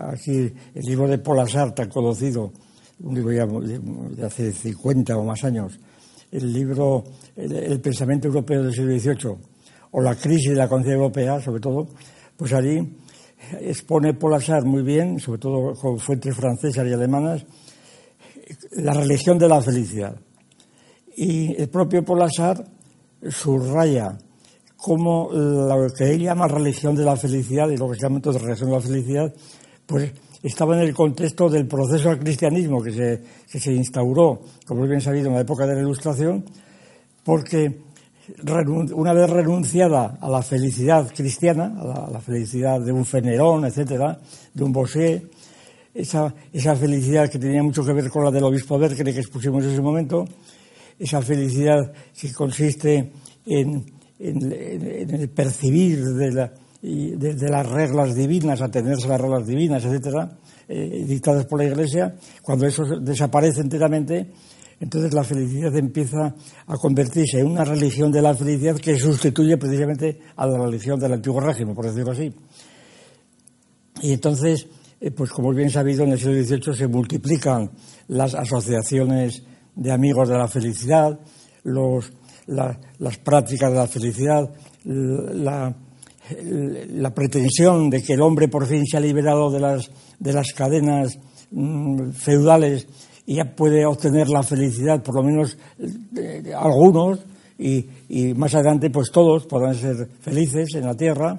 aquí 0.09 0.53
el 0.75 0.85
libro 0.85 1.09
de 1.09 1.19
Polasar, 1.19 1.75
tan 1.75 1.89
conocido, 1.89 2.53
un 3.01 3.15
libro 3.15 3.33
ya 3.33 3.47
de 3.47 4.27
hace 4.27 4.53
50 4.53 5.17
o 5.17 5.25
más 5.25 5.45
años, 5.45 5.79
el 6.31 6.53
libro 6.53 7.05
El, 7.37 7.81
pensamiento 7.81 8.29
europeo 8.29 8.63
del 8.63 8.73
siglo 8.73 8.99
XVIII, 8.99 9.37
o 9.93 10.01
la 10.01 10.15
crisis 10.15 10.51
de 10.51 10.57
la 10.57 10.69
conciencia 10.69 10.97
europea, 10.97 11.41
sobre 11.41 11.61
todo, 11.61 11.89
pues 12.37 12.53
allí 12.53 12.79
expone 13.61 14.15
Polasar 14.15 14.65
muy 14.65 14.83
bien, 14.83 15.21
sobre 15.21 15.39
todo 15.39 15.75
con 15.75 15.99
fuentes 15.99 16.35
francesas 16.35 16.87
y 16.87 16.93
alemanas, 16.93 17.45
la 18.73 18.93
religión 18.93 19.39
de 19.39 19.49
la 19.49 19.61
felicidad. 19.61 20.17
Y 21.17 21.55
el 21.61 21.69
propio 21.69 22.05
Polasar 22.05 22.65
subraya 23.29 24.19
cómo 24.77 25.31
lo 25.33 25.89
que 25.97 26.13
él 26.13 26.21
llama 26.21 26.49
religión 26.49 26.95
de 26.95 27.05
la 27.05 27.17
felicidad 27.17 27.69
y 27.71 27.77
lo 27.77 27.89
que 27.89 27.97
se 27.97 28.03
llama 28.03 28.17
entonces 28.17 28.43
religión 28.43 28.71
de 28.71 28.77
la 28.77 28.83
felicidad, 28.83 29.35
pues 29.87 30.13
estaba 30.43 30.77
en 30.77 30.83
el 30.83 30.95
contexto 30.95 31.49
del 31.49 31.67
proceso 31.67 32.11
del 32.11 32.19
cristianismo 32.19 32.83
que 32.83 32.93
se, 32.93 33.23
que 33.51 33.59
se 33.59 33.73
instauró, 33.73 34.41
como 34.67 34.87
bien 34.87 35.01
sabido, 35.01 35.29
en 35.29 35.35
la 35.35 35.41
época 35.41 35.67
de 35.67 35.75
la 35.75 35.81
Ilustración, 35.81 36.45
porque 37.25 37.87
una 38.95 39.13
vez 39.13 39.31
renunciada 39.31 40.19
a 40.21 40.29
la 40.29 40.43
felicidad 40.43 41.09
cristiana, 41.15 41.75
a 41.79 42.11
la, 42.11 42.21
felicidad 42.21 42.81
de 42.81 42.93
un 42.93 43.05
Fenerón, 43.05 43.65
etcétera, 43.65 44.19
de 44.53 44.65
un 44.65 44.73
Bosé, 44.73 45.27
esa, 45.95 46.35
esa, 46.53 46.77
felicidad 46.77 47.31
que 47.31 47.39
tenía 47.39 47.63
mucho 47.63 47.85
que 47.85 47.93
ver 47.93 48.11
con 48.11 48.25
la 48.25 48.31
del 48.31 48.45
obispo 48.45 48.79
Berkeley 48.79 49.15
que 49.15 49.21
expusimos 49.21 49.65
en 49.65 49.71
ese 49.71 49.81
momento, 49.81 50.25
esa 50.99 51.23
felicidad 51.23 51.93
que 52.19 52.33
consiste 52.33 53.13
en, 53.47 53.85
en, 54.19 55.11
el 55.11 55.29
percibir 55.31 56.05
de, 56.05 56.33
la, 56.33 56.53
de, 56.83 57.49
las 57.49 57.69
reglas 57.69 58.15
divinas, 58.15 58.61
atenerse 58.61 59.07
a 59.07 59.11
las 59.11 59.21
reglas 59.21 59.47
divinas, 59.47 59.85
etcétera, 59.85 60.39
eh, 60.69 61.05
dictadas 61.07 61.47
por 61.47 61.61
la 61.61 61.67
Iglesia, 61.67 62.15
cuando 62.43 62.67
eso 62.67 62.85
desaparece 63.01 63.61
enteramente, 63.61 64.31
entonces 64.79 65.15
la 65.15 65.25
felicidad 65.25 65.75
empieza 65.77 66.35
a 66.67 66.77
convertirse 66.77 67.41
en 67.41 67.47
una 67.47 67.65
religión 67.65 68.13
de 68.13 68.21
la 68.21 68.35
felicidad 68.35 68.77
que 68.77 68.99
sustituye 68.99 69.57
precisamente 69.57 70.21
a 70.37 70.47
la 70.47 70.59
religión 70.59 71.01
del 71.01 71.15
antiguo 71.15 71.41
régimen, 71.41 71.75
por 71.75 71.87
decirlo 71.87 72.13
así. 72.13 72.33
Y 74.03 74.13
entonces, 74.13 74.67
eh, 75.01 75.11
pues 75.11 75.31
como 75.31 75.53
es 75.53 75.57
bien 75.57 75.71
sabido, 75.71 76.05
en 76.05 76.11
el 76.11 76.19
siglo 76.19 76.35
XVIII 76.35 76.77
se 76.77 76.89
multiplican 76.89 77.71
las 78.09 78.35
asociaciones 78.35 79.43
de 79.75 79.93
amigos 79.93 80.29
de 80.29 80.37
la 80.37 80.49
felicidad, 80.49 81.19
las 81.65 83.19
prácticas 83.19 83.71
de 83.71 83.77
la 83.77 83.87
felicidad, 83.87 84.51
la, 84.85 85.75
la, 86.91 87.15
pretensión 87.15 87.91
de 87.91 88.03
que 88.03 88.15
el 88.15 88.23
hombre 88.23 88.49
por 88.49 88.67
fin 88.67 88.85
se 88.87 88.97
ha 88.97 89.01
liberado 89.01 89.51
de 89.51 89.61
las, 89.61 89.91
de 90.19 90.33
las 90.33 90.53
cadenas 90.53 91.19
mm, 91.51 92.11
feudales 92.11 92.87
y 93.27 93.37
ya 93.37 93.57
puede 93.57 93.85
obtener 93.85 94.29
la 94.29 94.43
felicidad, 94.43 95.03
por 95.03 95.17
lo 95.17 95.23
menos 95.23 95.59
eh, 96.17 96.53
algunos, 96.55 97.21
y, 97.59 98.35
más 98.35 98.55
adelante 98.55 98.91
pues 98.91 99.11
todos 99.11 99.47
podrán 99.47 99.75
ser 99.75 100.09
felices 100.21 100.75
en 100.75 100.85
la 100.85 100.95
tierra. 100.95 101.37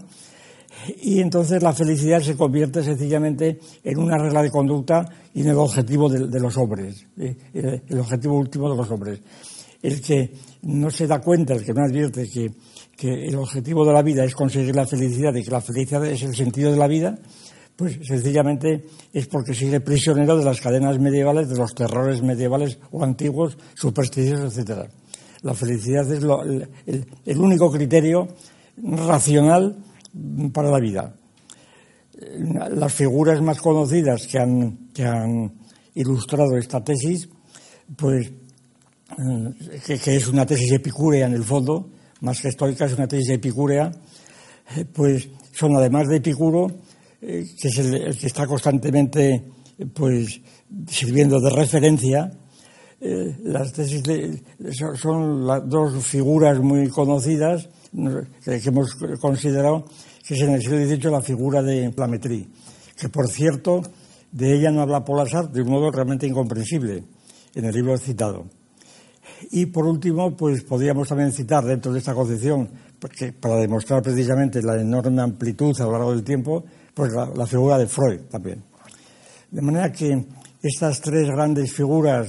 Y 1.01 1.20
entonces 1.20 1.62
la 1.62 1.74
felicidad 1.74 2.22
se 2.22 2.38
convierte 2.38 2.84
sencillamente 2.84 3.60
en 3.84 4.00
una 4.00 4.17
regla 4.17 4.41
de 4.41 4.51
conducta 4.51 5.06
y 5.34 5.41
en 5.41 5.50
el 5.50 5.58
objetivo 5.58 6.08
de, 6.08 6.39
los 6.39 6.56
hombres, 6.58 7.06
el 7.17 8.00
objetivo 8.00 8.38
último 8.38 8.70
de 8.70 8.77
los 8.77 8.89
hombres. 8.91 9.20
El 9.82 10.02
que 10.02 10.32
no 10.63 10.89
se 10.89 11.08
da 11.08 11.19
cuenta, 11.19 11.54
el 11.54 11.65
que 11.65 11.73
no 11.73 11.84
advierte 11.84 12.30
que, 12.30 12.52
que 12.97 13.27
el 13.27 13.36
objetivo 13.36 13.86
de 13.86 13.93
la 13.93 14.01
vida 14.01 14.25
es 14.25 14.33
conseguir 14.33 14.75
la 14.75 14.88
felicidad 14.88 15.33
y 15.36 15.43
que 15.43 15.51
la 15.51 15.62
felicidad 15.62 16.03
es 16.07 16.23
el 16.23 16.36
sentido 16.36 16.71
de 16.71 16.77
la 16.77 16.88
vida, 16.88 17.19
pues 17.75 17.99
sencillamente 18.01 18.86
es 19.13 19.27
porque 19.27 19.53
sigue 19.53 19.79
prisionero 19.79 20.36
de 20.36 20.43
las 20.43 20.60
cadenas 20.60 20.97
medievales, 20.99 21.47
de 21.47 21.57
los 21.57 21.75
terrores 21.75 22.23
medievales 22.23 22.79
o 22.91 23.03
antiguos, 23.03 23.55
supersticiosos, 23.75 24.57
etc. 24.57 24.89
La 25.43 25.53
felicidad 25.53 26.12
es 26.12 26.23
el, 26.23 27.38
único 27.38 27.71
criterio 27.71 28.27
racional 28.77 29.77
para 30.51 30.71
la 30.71 30.79
vida. 30.79 31.13
Las 32.71 32.93
figuras 32.93 33.39
más 33.43 33.62
conocidas 33.62 34.25
que 34.25 34.39
han, 34.39 35.53
ilustrado 35.93 36.57
esta 36.57 36.83
tesis, 36.83 37.29
pues 37.95 38.31
que, 39.86 39.99
que, 39.99 40.15
es 40.15 40.27
una 40.27 40.45
tesis 40.45 40.71
epicúrea 40.73 41.25
en 41.25 41.33
el 41.33 41.43
fondo, 41.43 41.89
más 42.21 42.41
que 42.41 42.49
estoica, 42.49 42.86
es 42.86 42.93
una 42.93 43.08
tesis 43.08 43.30
epicúrea, 43.30 43.91
eh, 44.75 44.86
pues 44.86 45.30
son 45.53 45.75
además 45.75 46.08
de 46.08 46.17
Epicuro 46.17 46.67
eh, 47.19 47.45
que 47.60 47.67
es 47.67 47.77
el, 47.80 48.17
que 48.17 48.27
está 48.27 48.45
constantemente 48.45 49.43
pues 49.93 50.39
sirviendo 50.88 51.39
de 51.39 51.49
referencia. 51.49 52.32
Eh, 52.99 53.36
las 53.43 53.73
tesis 53.73 54.03
son, 54.95 55.45
las 55.45 55.67
dos 55.67 56.03
figuras 56.03 56.60
muy 56.60 56.89
conocidas 56.89 57.69
que, 58.43 58.62
hemos 58.65 58.95
considerado, 59.19 59.86
que 60.27 60.36
es 60.36 60.41
en 60.41 60.53
el 60.53 60.62
siglo 60.62 60.77
XVIII 60.77 61.12
la 61.12 61.21
figura 61.21 61.63
de 61.63 61.89
Plametrí, 61.91 62.47
que 62.95 63.10
por 63.10 63.27
cierto 63.27 63.82
de 64.32 64.56
ella 64.56 64.71
no 64.71 64.82
habla 64.82 65.06
Polasar 65.06 65.51
de 65.51 65.62
un 65.62 65.69
modo 65.69 65.91
realmente 65.91 66.27
incomprensible 66.27 67.03
en 67.56 67.65
el 67.65 67.73
libro 67.73 67.97
citado. 67.97 68.45
Y 69.52 69.67
por 69.67 69.86
último, 69.86 70.36
pues 70.36 70.63
podríamos 70.63 71.08
también 71.08 71.32
citar 71.32 71.63
dentro 71.63 71.91
de 71.93 72.00
esta 72.00 72.13
concepción, 72.13 72.69
porque, 73.00 73.34
para 73.34 73.58
demostrar 73.58 74.02
precisamente 74.02 74.62
la 74.62 74.80
enorme 74.80 75.21
amplitud 75.21 75.80
a 75.80 75.84
lo 75.84 75.91
largo 75.91 76.12
del 76.12 76.23
tiempo, 76.23 76.63
pues 76.93 77.13
la, 77.13 77.45
figura 77.45 77.78
de 77.78 77.88
Freud 77.88 78.21
también. 78.30 78.63
De 79.52 79.62
manera 79.62 79.91
que 79.91 80.26
estas 80.62 81.00
tres 81.00 81.28
grandes 81.28 81.71
figuras 81.71 82.28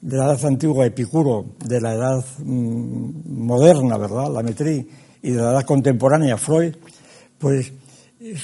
de 0.00 0.16
la 0.16 0.26
edad 0.26 0.44
antigua, 0.46 0.86
Epicuro, 0.86 1.56
de 1.64 1.80
la 1.80 1.94
edad 1.94 2.24
mm, 2.38 3.44
moderna, 3.44 3.98
¿verdad?, 3.98 4.32
la 4.32 4.42
Metrí, 4.42 4.88
y 5.22 5.30
de 5.30 5.42
la 5.42 5.50
edad 5.50 5.64
contemporánea, 5.64 6.36
Freud, 6.36 6.74
pues 7.38 7.72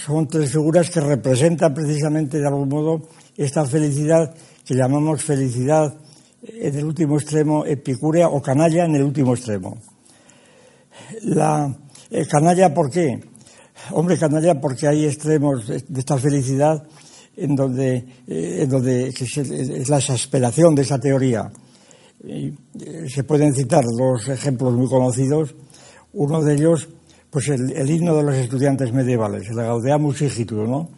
son 0.04 0.28
tres 0.28 0.52
figuras 0.52 0.90
que 0.90 1.00
representan 1.00 1.72
precisamente 1.72 2.38
de 2.38 2.46
algún 2.46 2.68
modo 2.68 3.08
esta 3.36 3.64
felicidad 3.64 4.34
que 4.64 4.74
llamamos 4.74 5.22
felicidad 5.22 5.94
en 6.42 6.76
el 6.76 6.84
último 6.84 7.16
extremo 7.16 7.64
epicúrea 7.64 8.28
o 8.28 8.42
canalla 8.42 8.84
en 8.84 8.96
el 8.96 9.02
último 9.02 9.34
extremo. 9.34 9.78
La 11.22 11.74
eh, 12.10 12.26
canalla, 12.26 12.74
¿por 12.74 12.90
qué? 12.90 13.20
Hombre, 13.92 14.18
canalla, 14.18 14.60
porque 14.60 14.88
hay 14.88 15.06
extremos 15.06 15.66
de 15.66 16.00
esta 16.00 16.18
felicidad 16.18 16.82
en 17.36 17.56
donde, 17.56 17.96
eh, 18.26 18.58
en 18.62 18.68
donde 18.68 19.08
es, 19.08 19.88
la 19.88 19.98
exasperación 19.98 20.74
de 20.74 20.82
esa 20.82 20.98
teoría. 20.98 21.50
Eh, 22.24 22.52
se 23.08 23.24
pueden 23.24 23.54
citar 23.54 23.84
dos 23.84 24.28
ejemplos 24.28 24.74
muy 24.74 24.88
conocidos. 24.88 25.54
Uno 26.12 26.42
de 26.42 26.54
ellos, 26.54 26.88
pues 27.30 27.48
el, 27.48 27.90
himno 27.90 28.14
de 28.16 28.22
los 28.22 28.34
estudiantes 28.34 28.92
medievales, 28.92 29.48
el 29.48 29.56
Gaudeamus 29.56 30.22
Igitur, 30.22 30.68
¿no? 30.68 30.90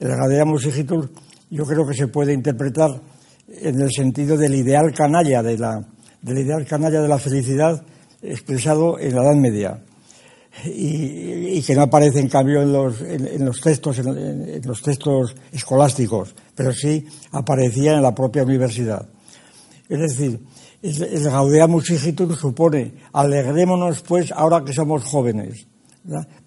El 0.00 0.08
Gaudeamus 0.08 0.66
Igitur 0.66 1.10
yo 1.50 1.64
creo 1.64 1.86
que 1.86 1.94
se 1.94 2.08
puede 2.08 2.32
interpretar 2.32 3.00
en 3.48 3.80
el 3.80 3.90
sentido 3.90 4.36
del 4.36 4.54
ideal 4.54 4.92
canalla 4.94 5.42
de 5.42 5.58
la, 5.58 5.84
del 6.22 6.38
ideal 6.38 6.66
canalla 6.66 7.00
de 7.00 7.08
la 7.08 7.18
felicidad 7.18 7.82
expresado 8.22 8.98
en 8.98 9.14
la 9.14 9.22
Edad 9.22 9.34
Media 9.36 9.82
y, 10.64 11.62
que 11.62 11.74
no 11.74 11.82
aparece 11.82 12.20
en 12.20 12.28
cambio 12.28 12.62
en 12.62 12.72
los, 12.72 13.00
en, 13.00 13.44
los 13.44 13.60
textos 13.60 13.98
en, 13.98 14.60
los 14.64 14.82
textos 14.82 15.34
escolásticos, 15.52 16.34
pero 16.54 16.72
sí 16.72 17.06
aparecía 17.32 17.94
en 17.94 18.02
la 18.02 18.14
propia 18.14 18.42
universidad. 18.42 19.08
Es 19.88 19.98
decir, 20.00 20.40
el, 20.82 21.24
Gaudeamus 21.24 21.90
Igitur 21.90 22.36
supone 22.36 22.94
alegrémonos 23.12 24.02
pues 24.02 24.32
ahora 24.32 24.64
que 24.64 24.72
somos 24.72 25.04
jóvenes, 25.04 25.66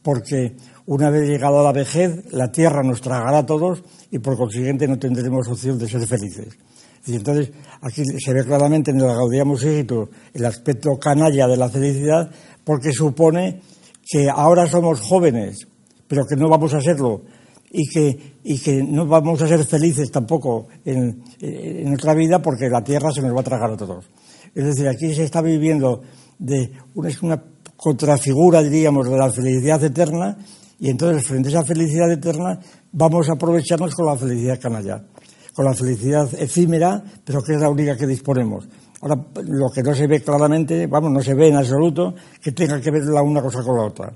porque 0.01 0.55
una 0.87 1.09
vez 1.09 1.29
llegado 1.29 1.59
a 1.59 1.63
la 1.63 1.71
vejez 1.71 2.33
la 2.33 2.51
tierra 2.51 2.83
nos 2.83 3.01
tragará 3.01 3.39
a 3.39 3.45
todos 3.45 3.83
y 4.09 4.19
por 4.19 4.37
consiguiente 4.37 4.87
no 4.87 4.99
tendremos 4.99 5.47
opción 5.47 5.77
de 5.77 5.87
ser 5.87 6.05
felices. 6.05 6.57
Y 7.05 7.15
entonces 7.15 7.51
aquí 7.81 8.03
se 8.05 8.33
ve 8.33 8.43
claramente 8.43 8.91
en 8.91 8.97
el 8.97 9.07
Gaudeamus 9.07 9.63
Igitur 9.63 10.09
el 10.33 10.45
aspecto 10.45 10.97
canalla 10.99 11.47
de 11.47 11.57
la 11.57 11.69
felicidad 11.69 12.29
porque 12.63 12.91
supone 12.91 13.61
que 14.05 14.29
ahora 14.29 14.67
somos 14.67 14.99
jóvenes, 14.99 15.67
pero 16.07 16.25
que 16.25 16.35
no 16.35 16.49
vamos 16.49 16.73
a 16.73 16.81
serlo 16.81 17.23
y 17.71 17.87
que, 17.87 18.35
y 18.43 18.59
que 18.59 18.83
no 18.83 19.07
vamos 19.07 19.41
a 19.41 19.47
ser 19.47 19.63
felices 19.65 20.11
tampoco 20.11 20.67
en, 20.85 21.23
en 21.39 21.93
otra 21.93 22.13
vida 22.13 22.41
porque 22.41 22.69
la 22.69 22.83
tierra 22.83 23.11
se 23.11 23.21
nos 23.21 23.35
va 23.35 23.41
a 23.41 23.45
tragar 23.45 23.71
a 23.71 23.77
todos. 23.77 24.05
Es 24.53 24.65
decir, 24.65 24.87
aquí 24.87 25.13
se 25.13 25.23
está 25.23 25.41
viviendo 25.41 26.01
de 26.37 26.71
una, 26.95 27.09
una 27.21 27.43
contrafigura, 27.77 28.61
diríamos, 28.61 29.09
de 29.09 29.17
la 29.17 29.31
felicidad 29.31 29.83
eterna 29.83 30.37
Y 30.79 30.89
entonces, 30.89 31.27
frente 31.27 31.49
a 31.49 31.51
esa 31.51 31.63
felicidad 31.63 32.11
eterna, 32.11 32.59
vamos 32.91 33.29
a 33.29 33.33
aprovecharnos 33.33 33.93
con 33.93 34.07
la 34.07 34.17
felicidad 34.17 34.59
canalla, 34.59 35.03
con 35.53 35.65
la 35.65 35.73
felicidad 35.73 36.29
efímera, 36.37 37.03
pero 37.23 37.41
que 37.41 37.53
es 37.53 37.61
la 37.61 37.69
única 37.69 37.97
que 37.97 38.07
disponemos. 38.07 38.67
Ahora, 39.01 39.15
lo 39.43 39.69
que 39.69 39.81
no 39.81 39.95
se 39.95 40.07
ve 40.07 40.21
claramente, 40.21 40.87
vamos, 40.87 41.11
no 41.11 41.21
se 41.21 41.33
ve 41.33 41.49
en 41.49 41.55
absoluto 41.55 42.13
que 42.41 42.51
tenga 42.51 42.79
que 42.79 42.91
ver 42.91 43.03
la 43.05 43.21
una 43.21 43.41
cosa 43.41 43.63
con 43.63 43.75
la 43.75 43.85
otra. 43.85 44.13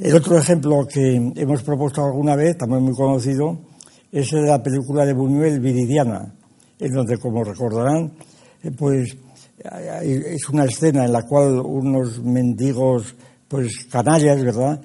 El 0.00 0.14
otro 0.14 0.38
ejemplo 0.38 0.86
que 0.86 1.32
hemos 1.34 1.62
propuesto 1.62 2.04
alguna 2.04 2.36
vez, 2.36 2.56
también 2.56 2.82
muy 2.82 2.94
conocido, 2.94 3.58
es 4.12 4.32
el 4.32 4.42
de 4.42 4.48
la 4.48 4.62
película 4.62 5.04
de 5.04 5.12
Buñuel, 5.12 5.60
Viridiana, 5.60 6.34
en 6.78 6.92
donde, 6.92 7.18
como 7.18 7.42
recordarán, 7.42 8.12
eh, 8.62 8.70
pues 8.70 9.16
es 10.02 10.48
una 10.50 10.64
escena 10.64 11.04
en 11.04 11.12
la 11.12 11.22
cual 11.22 11.60
unos 11.60 12.22
mendigos, 12.22 13.16
pues 13.48 13.86
canallas, 13.90 14.42
¿verdad?, 14.42 14.80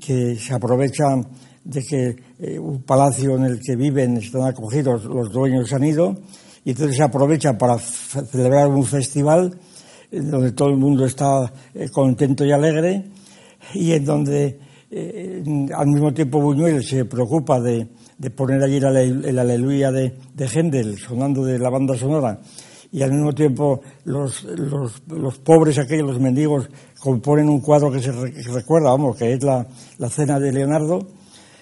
que 0.00 0.36
se 0.36 0.54
aprovechan 0.54 1.26
de 1.64 1.82
que 1.82 2.16
eh, 2.38 2.58
un 2.58 2.82
palacio 2.82 3.36
en 3.36 3.44
el 3.44 3.60
que 3.60 3.74
viven 3.74 4.18
están 4.18 4.42
acogidos, 4.42 5.04
los 5.04 5.32
dueños 5.32 5.72
han 5.72 5.84
ido, 5.84 6.16
y 6.64 6.70
entonces 6.70 6.96
se 6.96 7.02
aprovechan 7.02 7.58
para 7.58 7.78
celebrar 7.78 8.68
un 8.68 8.84
festival 8.84 9.58
en 10.10 10.30
donde 10.30 10.52
todo 10.52 10.68
el 10.68 10.76
mundo 10.76 11.04
está 11.04 11.52
eh, 11.74 11.88
contento 11.90 12.44
y 12.44 12.52
alegre, 12.52 13.04
y 13.74 13.92
en 13.92 14.04
donde 14.04 14.58
eh, 14.90 15.42
al 15.74 15.86
mismo 15.86 16.12
tiempo 16.12 16.40
Buñuel 16.40 16.84
se 16.84 17.04
preocupa 17.06 17.60
de, 17.60 17.88
poner 18.36 18.62
allí 18.62 18.76
el, 18.76 19.38
aleluya 19.38 19.90
de, 19.90 20.14
de 20.34 20.48
Händel 20.48 20.98
sonando 20.98 21.44
de 21.44 21.58
la 21.58 21.70
banda 21.70 21.96
sonora 21.96 22.38
y 22.94 23.02
al 23.02 23.10
mismo 23.10 23.32
tiempo 23.32 23.80
los, 24.04 24.44
los, 24.44 25.38
pobres 25.40 25.78
aquellos, 25.78 26.06
los 26.06 26.20
mendigos, 26.20 26.70
componen 27.00 27.48
un 27.48 27.60
cuadro 27.60 27.90
que 27.90 27.98
se 27.98 28.12
recuerda, 28.52 28.90
vamos, 28.90 29.16
que 29.16 29.32
es 29.32 29.42
la, 29.42 29.66
la, 29.98 30.08
cena 30.08 30.38
de 30.38 30.52
Leonardo. 30.52 31.04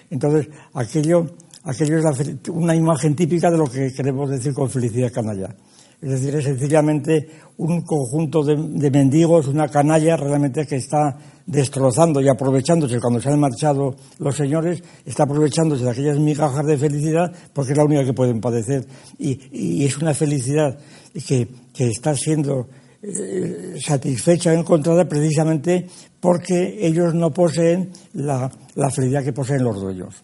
Entonces, 0.09 0.49
aquello, 0.73 1.29
aquello 1.63 1.97
es 1.97 2.49
una 2.49 2.75
imagen 2.75 3.15
típica 3.15 3.49
de 3.49 3.57
lo 3.57 3.65
que 3.65 3.91
queremos 3.93 4.29
decir 4.29 4.53
con 4.53 4.69
felicidad 4.69 5.11
canalla. 5.11 5.55
Es 6.03 6.09
decir, 6.09 6.35
es 6.35 6.43
sencillamente 6.43 7.29
un 7.55 7.81
conjunto 7.81 8.43
de, 8.43 8.91
mendigos, 8.91 9.47
una 9.47 9.69
canalla 9.69 10.17
realmente 10.17 10.67
que 10.67 10.75
está 10.75 11.17
destrozando 11.45 12.19
y 12.19 12.27
aprovechándose 12.27 12.99
cuando 12.99 13.21
se 13.21 13.29
han 13.29 13.39
marchado 13.39 13.95
los 14.19 14.35
señores, 14.35 14.83
está 15.05 15.23
aprovechándose 15.23 15.85
de 15.85 15.91
aquellas 15.91 16.19
migajas 16.19 16.65
de 16.65 16.77
felicidad 16.77 17.31
porque 17.53 17.71
es 17.71 17.77
la 17.77 17.85
única 17.85 18.03
que 18.03 18.11
pueden 18.11 18.41
padecer. 18.41 18.85
Y, 19.17 19.85
es 19.85 19.97
una 19.97 20.13
felicidad 20.13 20.77
que, 21.25 21.47
está 21.77 22.13
siendo 22.17 22.67
eh, 23.01 23.77
satisfecha 23.79 24.53
encontrada 24.53 25.07
precisamente 25.07 25.87
porque 26.23 26.77
ellos 26.79 27.13
no 27.13 27.33
poseen 27.33 27.91
la, 28.13 28.49
la, 28.75 29.21
que 29.21 29.33
poseen 29.33 29.61
los 29.61 29.75
dueños. 29.81 30.23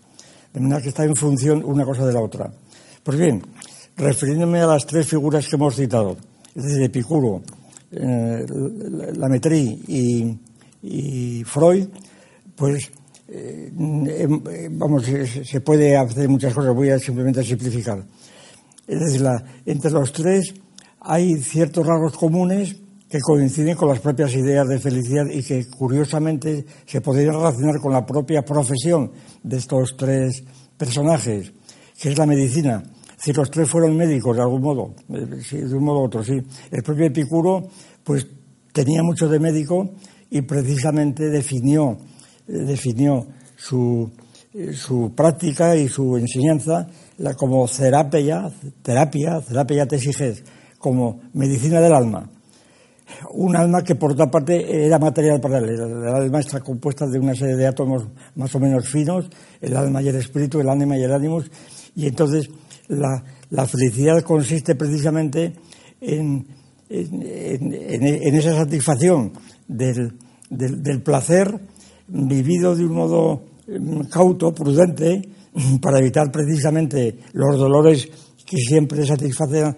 De 0.54 0.62
manera 0.62 0.82
que 0.82 0.88
está 0.88 1.04
en 1.04 1.14
función 1.14 1.62
una 1.62 1.84
cosa 1.84 2.06
de 2.06 2.14
la 2.14 2.22
otra. 2.22 2.50
Pues 3.04 3.20
bien, 3.20 3.42
refiriéndome 3.98 4.62
a 4.62 4.68
las 4.68 4.86
tres 4.86 5.10
figuras 5.10 5.46
que 5.46 5.58
hemos 5.58 5.76
citado, 5.76 6.16
es 6.56 6.64
decir, 6.64 6.84
Epicuro, 6.84 7.42
eh, 7.92 8.46
la 9.18 9.28
Metrí 9.28 10.38
y, 10.82 11.44
Freud, 11.44 11.90
pues 12.56 12.90
eh, 13.28 13.70
em, 13.76 14.42
vamos, 14.80 15.04
se, 15.04 15.60
puede 15.60 15.98
hacer 15.98 16.30
muchas 16.30 16.54
cosas, 16.54 16.74
voy 16.74 16.92
a 16.92 16.98
simplemente 16.98 17.44
simplificar. 17.44 18.06
Es 18.88 19.00
decir, 19.02 19.28
entre 19.66 19.92
los 19.92 20.14
tres 20.14 20.54
hay 21.02 21.36
ciertos 21.40 21.86
rasgos 21.86 22.16
comunes 22.16 22.78
que 23.10 23.20
coinciden 23.20 23.76
con 23.76 23.90
las 23.90 24.00
propias 24.00 24.36
ideas 24.36 24.68
de 24.68 24.80
felicidad 24.80 25.26
y 25.32 25.42
que 25.42 25.68
curiosamente 25.68 26.64
se 26.86 27.02
podrían 27.02 27.34
relacionar 27.34 27.80
con 27.82 27.92
la 27.92 28.06
propia 28.06 28.44
profesión 28.44 29.12
de 29.42 29.58
estos 29.58 29.98
tres 29.98 30.44
personajes, 30.78 31.52
que 32.00 32.10
es 32.10 32.18
la 32.18 32.28
medicina. 32.28 32.84
Si 33.18 33.34
los 33.34 33.50
tres 33.50 33.68
fueron 33.68 33.98
médicos 33.98 34.36
de 34.36 34.44
algún 34.44 34.62
modo, 34.62 34.94
eh, 35.10 35.26
de 35.52 35.76
un 35.76 35.84
modo 35.84 36.02
u 36.02 36.06
otro, 36.06 36.24
sí. 36.24 36.40
El 36.72 36.84
propio 36.84 37.08
Epicuro, 37.08 37.68
pues 38.04 38.28
tenía 38.72 39.02
mucho 39.02 39.28
de 39.28 39.40
médico 39.40 39.90
y 40.30 40.42
precisamente 40.44 41.30
definió, 41.30 41.98
eh, 42.48 42.54
definió 42.60 43.26
su, 43.58 44.10
eh, 44.54 44.72
su 44.74 45.14
práctica 45.16 45.76
y 45.76 45.88
su 45.88 46.16
enseñanza 46.16 46.88
como 47.38 47.68
terapia, 47.68 48.50
terapia, 48.84 49.42
terapia 49.42 49.88
tesiges, 49.88 50.44
como 50.78 51.20
medicina 51.34 51.82
del 51.82 51.94
alma. 51.94 52.30
Un 53.32 53.56
alma 53.56 53.84
que 53.84 53.96
por 53.96 54.12
otra 54.12 54.30
parte 54.30 54.86
era 54.86 55.00
material 55.00 55.40
para 55.40 55.60
él. 55.60 55.70
El 55.70 56.08
alma 56.08 56.40
está 56.40 56.60
compuesta 56.62 57.06
de 57.08 57.20
una 57.20 57.36
serie 57.36 57.56
de 57.56 57.68
átomos 57.68 58.08
más 58.36 58.54
o 58.56 58.60
menos 58.60 58.88
finos, 58.88 59.30
el 59.62 59.76
alma 59.76 60.02
y 60.02 60.10
el 60.10 60.16
espíritu, 60.16 60.60
el 60.60 60.70
ánima 60.70 60.98
y 60.98 61.04
el 61.04 61.14
ánimo, 61.14 61.42
y 61.96 62.08
entonces 62.08 62.50
la, 62.88 63.24
la 63.50 63.66
felicidad 63.66 64.22
consiste 64.22 64.76
precisamente 64.76 65.54
en, 66.02 66.46
en, 66.90 68.36
esa 68.36 68.56
satisfacción 68.56 69.34
del, 69.68 70.14
del, 70.50 71.02
placer 71.02 71.60
vivido 72.08 72.76
de 72.76 72.86
un 72.86 72.94
modo 72.94 73.44
mm, 73.68 74.02
cauto, 74.10 74.54
prudente, 74.54 75.22
para 75.82 76.00
evitar 76.00 76.32
precisamente 76.32 77.20
los 77.34 77.58
dolores 77.58 78.08
que 78.46 78.58
siempre 78.58 79.06
satisfacen, 79.06 79.76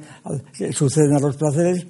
suceden 0.71 1.15
a 1.15 1.19
los 1.19 1.35
placeres, 1.35 1.85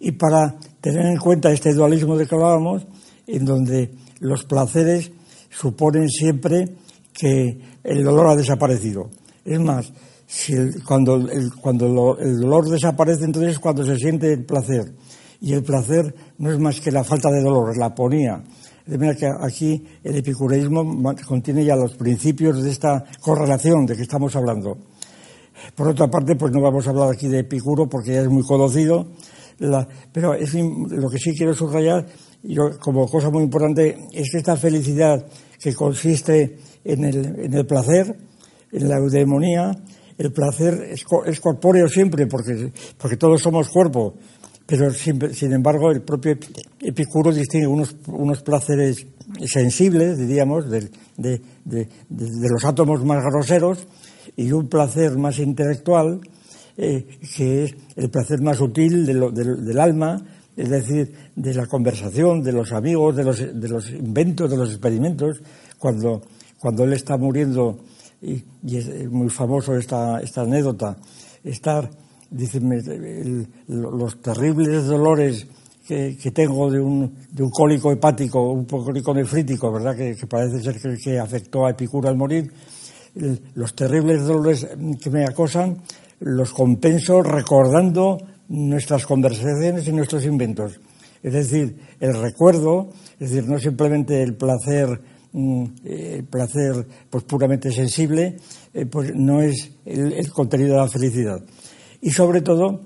y 0.00 0.12
para 0.12 0.56
tener 0.92 1.06
en 1.06 1.16
cuenta 1.16 1.50
este 1.50 1.74
dualismo 1.74 2.16
de 2.16 2.28
que 2.28 2.34
hablábamos, 2.36 2.86
en 3.26 3.44
donde 3.44 3.90
los 4.20 4.44
placeres 4.44 5.10
suponen 5.50 6.08
siempre 6.08 6.68
que 7.12 7.58
el 7.82 8.04
dolor 8.04 8.28
ha 8.28 8.36
desaparecido. 8.36 9.10
Es 9.44 9.58
más, 9.58 9.92
cuando, 10.86 11.16
el, 11.16 11.50
dolor 12.38 12.68
desaparece, 12.68 13.24
entonces 13.24 13.52
es 13.52 13.58
cuando 13.58 13.84
se 13.84 13.96
siente 13.96 14.32
el 14.32 14.44
placer. 14.44 14.92
Y 15.40 15.54
el 15.54 15.64
placer 15.64 16.14
no 16.38 16.52
es 16.52 16.58
más 16.60 16.80
que 16.80 16.92
la 16.92 17.02
falta 17.02 17.30
de 17.30 17.42
dolor, 17.42 17.76
la 17.76 17.86
aponía. 17.86 18.44
De 18.86 18.96
manera 18.96 19.18
que 19.18 19.26
aquí 19.26 19.84
el 20.04 20.14
epicureísmo 20.14 21.02
contiene 21.26 21.64
ya 21.64 21.74
los 21.74 21.96
principios 21.96 22.62
de 22.62 22.70
esta 22.70 23.04
correlación 23.20 23.86
de 23.86 23.96
que 23.96 24.02
estamos 24.02 24.36
hablando. 24.36 24.78
Por 25.74 25.88
otra 25.88 26.06
parte, 26.06 26.36
pues 26.36 26.52
no 26.52 26.60
vamos 26.60 26.86
a 26.86 26.90
hablar 26.90 27.10
aquí 27.10 27.26
de 27.26 27.40
Epicuro 27.40 27.88
porque 27.88 28.12
ya 28.12 28.20
es 28.20 28.28
muy 28.28 28.44
conocido, 28.44 29.08
pero 30.12 30.34
es, 30.34 30.54
lo 30.54 31.08
que 31.08 31.18
sí 31.18 31.32
quiero 31.36 31.54
subrayar, 31.54 32.06
yo, 32.42 32.78
como 32.78 33.06
cosa 33.06 33.30
muy 33.30 33.42
importante, 33.42 33.96
es 34.12 34.34
esta 34.34 34.56
felicidad 34.56 35.26
que 35.58 35.74
consiste 35.74 36.58
en 36.84 37.04
el, 37.04 37.44
en 37.44 37.54
el 37.54 37.66
placer, 37.66 38.16
en 38.72 38.88
la 38.88 38.98
eudemonía, 38.98 39.72
el 40.18 40.32
placer 40.32 40.88
es, 40.90 41.04
es, 41.26 41.40
corpóreo 41.40 41.88
siempre, 41.88 42.26
porque, 42.26 42.72
porque 42.98 43.16
todos 43.16 43.40
somos 43.40 43.68
cuerpo, 43.68 44.14
pero 44.66 44.90
sin, 44.90 45.34
sin 45.34 45.52
embargo 45.52 45.90
el 45.90 46.02
propio 46.02 46.36
Epicuro 46.80 47.32
distingue 47.32 47.66
unos, 47.66 47.96
unos 48.06 48.42
placeres 48.42 49.06
sensibles, 49.46 50.18
diríamos, 50.18 50.70
de, 50.70 50.90
de, 51.16 51.40
de, 51.64 51.88
de 52.08 52.48
los 52.48 52.64
átomos 52.64 53.04
más 53.04 53.22
groseros, 53.24 53.86
y 54.36 54.52
un 54.52 54.68
placer 54.68 55.16
más 55.16 55.38
intelectual, 55.38 56.20
eh, 56.78 57.06
que 57.36 57.64
es 57.64 57.74
el 57.96 58.10
placer 58.10 58.40
más 58.42 58.58
sutil 58.58 59.06
del 59.06 59.78
alma, 59.78 60.22
es 60.56 60.70
decir, 60.70 61.14
de 61.34 61.54
la 61.54 61.66
conversación, 61.66 62.42
de 62.42 62.52
los 62.52 62.72
amigos, 62.72 63.16
de 63.16 63.24
los, 63.24 63.38
de 63.38 63.68
los 63.68 63.90
inventos, 63.90 64.50
de 64.50 64.56
los 64.56 64.70
experimentos, 64.70 65.40
cuando, 65.78 66.22
cuando 66.58 66.84
él 66.84 66.94
está 66.94 67.16
muriendo, 67.16 67.78
y, 68.22 68.42
es 68.76 69.10
muy 69.10 69.28
famoso 69.28 69.76
esta, 69.76 70.20
esta 70.20 70.42
anécdota, 70.42 70.96
estar, 71.44 71.90
dice, 72.30 72.60
los 73.68 74.20
terribles 74.22 74.86
dolores 74.86 75.46
que, 75.86 76.32
tengo 76.34 76.70
de 76.70 76.80
un, 76.80 77.14
de 77.30 77.42
un 77.42 77.50
cólico 77.50 77.92
hepático, 77.92 78.50
un 78.50 78.64
cólico 78.64 79.14
nefrítico, 79.14 79.70
¿verdad?, 79.70 79.94
que, 79.94 80.16
que 80.16 80.26
parece 80.26 80.60
ser 80.60 80.80
que, 80.80 80.96
que 80.96 81.18
afectó 81.18 81.66
a 81.66 81.70
Epicuro 81.70 82.08
al 82.08 82.16
morir, 82.16 82.50
los 83.54 83.74
terribles 83.74 84.26
dolores 84.26 84.66
que 85.00 85.10
me 85.10 85.24
acosan 85.24 85.78
los 86.20 86.52
compenso 86.52 87.22
recordando 87.22 88.18
nuestras 88.48 89.06
conversaciones 89.06 89.86
y 89.88 89.92
nuestros 89.92 90.24
inventos. 90.24 90.80
Es 91.22 91.32
decir, 91.32 91.76
el 92.00 92.20
recuerdo, 92.20 92.90
es 93.18 93.30
decir, 93.30 93.48
no 93.48 93.58
simplemente 93.58 94.22
el 94.22 94.34
placer, 94.34 95.00
mm, 95.32 95.64
el 95.84 96.24
placer 96.24 96.86
pues 97.10 97.24
puramente 97.24 97.70
sensible, 97.72 98.36
eh, 98.72 98.86
pues 98.86 99.12
no 99.14 99.42
es 99.42 99.72
el, 99.84 100.30
contenido 100.30 100.74
de 100.74 100.80
la 100.80 100.88
felicidad. 100.88 101.40
Y 102.00 102.10
sobre 102.10 102.42
todo, 102.42 102.80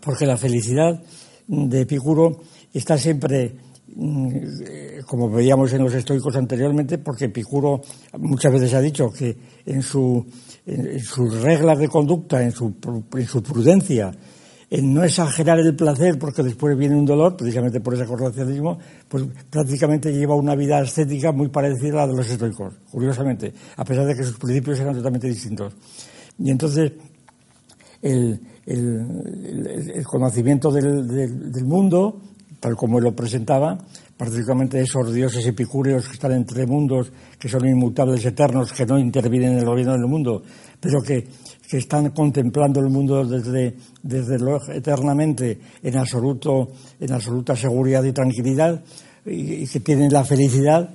porque 0.00 0.26
la 0.26 0.36
felicidad 0.36 1.02
de 1.46 1.80
Epicuro 1.80 2.40
está 2.72 2.96
siempre 2.96 3.56
Mm, 3.96 5.00
como 5.06 5.28
veíamos 5.28 5.72
en 5.72 5.82
los 5.82 5.92
estoicos 5.94 6.36
anteriormente, 6.36 6.98
porque 6.98 7.24
Epicuro 7.24 7.80
muchas 8.18 8.52
veces 8.52 8.74
ha 8.74 8.80
dicho 8.80 9.10
que 9.10 9.36
en, 9.66 9.82
su, 9.82 10.24
en 10.66 11.00
sus 11.00 11.40
reglas 11.42 11.78
de 11.78 11.88
conducta, 11.88 12.42
en 12.42 12.52
su, 12.52 12.74
en 13.14 13.26
su 13.26 13.42
prudencia, 13.42 14.12
en 14.70 14.94
no 14.94 15.02
exagerar 15.02 15.58
el 15.58 15.74
placer 15.74 16.16
porque 16.16 16.44
después 16.44 16.78
viene 16.78 16.94
un 16.94 17.04
dolor, 17.04 17.36
precisamente 17.36 17.80
por 17.80 17.94
ese 17.94 18.06
correlacionismo, 18.06 18.78
pues 19.08 19.24
prácticamente 19.50 20.12
lleva 20.12 20.36
una 20.36 20.54
vida 20.54 20.80
estética 20.80 21.32
muy 21.32 21.48
parecida 21.48 22.04
a 22.04 22.06
la 22.06 22.12
de 22.12 22.18
los 22.18 22.30
estoicos, 22.30 22.74
curiosamente, 22.90 23.52
a 23.76 23.84
pesar 23.84 24.06
de 24.06 24.14
que 24.14 24.22
sus 24.22 24.38
principios 24.38 24.78
eran 24.78 24.94
totalmente 24.94 25.26
distintos. 25.26 25.74
Y 26.38 26.50
entonces, 26.50 26.92
el, 28.00 28.40
conocimiento 30.04 30.70
del, 30.70 31.64
mundo, 31.64 32.20
tal 32.60 32.76
como 32.76 32.98
él 32.98 33.04
lo 33.04 33.16
presentaba, 33.16 33.76
particularmente 34.20 34.78
esos 34.78 35.14
dioses 35.14 35.46
epicúreos 35.46 36.06
que 36.06 36.12
están 36.12 36.32
entre 36.32 36.66
mundos, 36.66 37.10
que 37.38 37.48
son 37.48 37.66
inmutables, 37.66 38.22
eternos, 38.22 38.70
que 38.70 38.84
no 38.84 38.98
intervienen 38.98 39.52
en 39.52 39.58
el 39.60 39.64
gobierno 39.64 39.94
del 39.94 40.06
mundo, 40.06 40.42
pero 40.78 41.00
que 41.00 41.26
están 41.72 42.10
contemplando 42.10 42.80
el 42.80 42.90
mundo 42.90 43.24
desde, 43.24 43.74
desde 44.02 44.36
eternamente 44.76 45.58
en, 45.82 45.96
absoluto, 45.96 46.68
en 47.00 47.10
absoluta 47.14 47.56
seguridad 47.56 48.04
y 48.04 48.12
tranquilidad 48.12 48.84
y, 49.24 49.66
que 49.66 49.80
tienen 49.80 50.12
la 50.12 50.22
felicidad, 50.22 50.90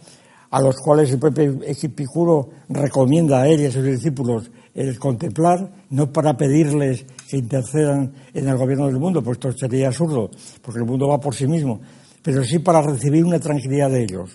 a 0.51 0.61
los 0.61 0.75
cuales 0.75 1.11
el 1.11 1.17
propio 1.17 1.61
Epicuro 1.63 2.49
recomienda 2.69 3.41
a 3.41 3.47
él 3.47 3.61
y 3.61 3.65
a 3.65 3.71
sus 3.71 3.85
discípulos 3.85 4.51
el 4.75 4.99
contemplar, 4.99 5.67
no 5.89 6.11
para 6.13 6.37
pedirles 6.37 7.07
que 7.27 7.37
intercedan 7.37 8.13
en 8.35 8.47
el 8.47 8.55
gobierno 8.55 8.85
del 8.85 8.99
mundo, 8.99 9.23
pues 9.23 9.39
esto 9.39 9.51
sería 9.53 9.87
absurdo, 9.87 10.29
porque 10.61 10.79
el 10.79 10.85
mundo 10.85 11.07
va 11.07 11.19
por 11.19 11.33
sí 11.33 11.47
mismo, 11.47 11.81
pero 12.25 12.43
sí 12.43 12.57
para 12.57 12.81
recibir 12.81 13.23
una 13.23 13.39
tranquilidad 13.39 13.91
de 13.91 14.01
ellos. 14.01 14.31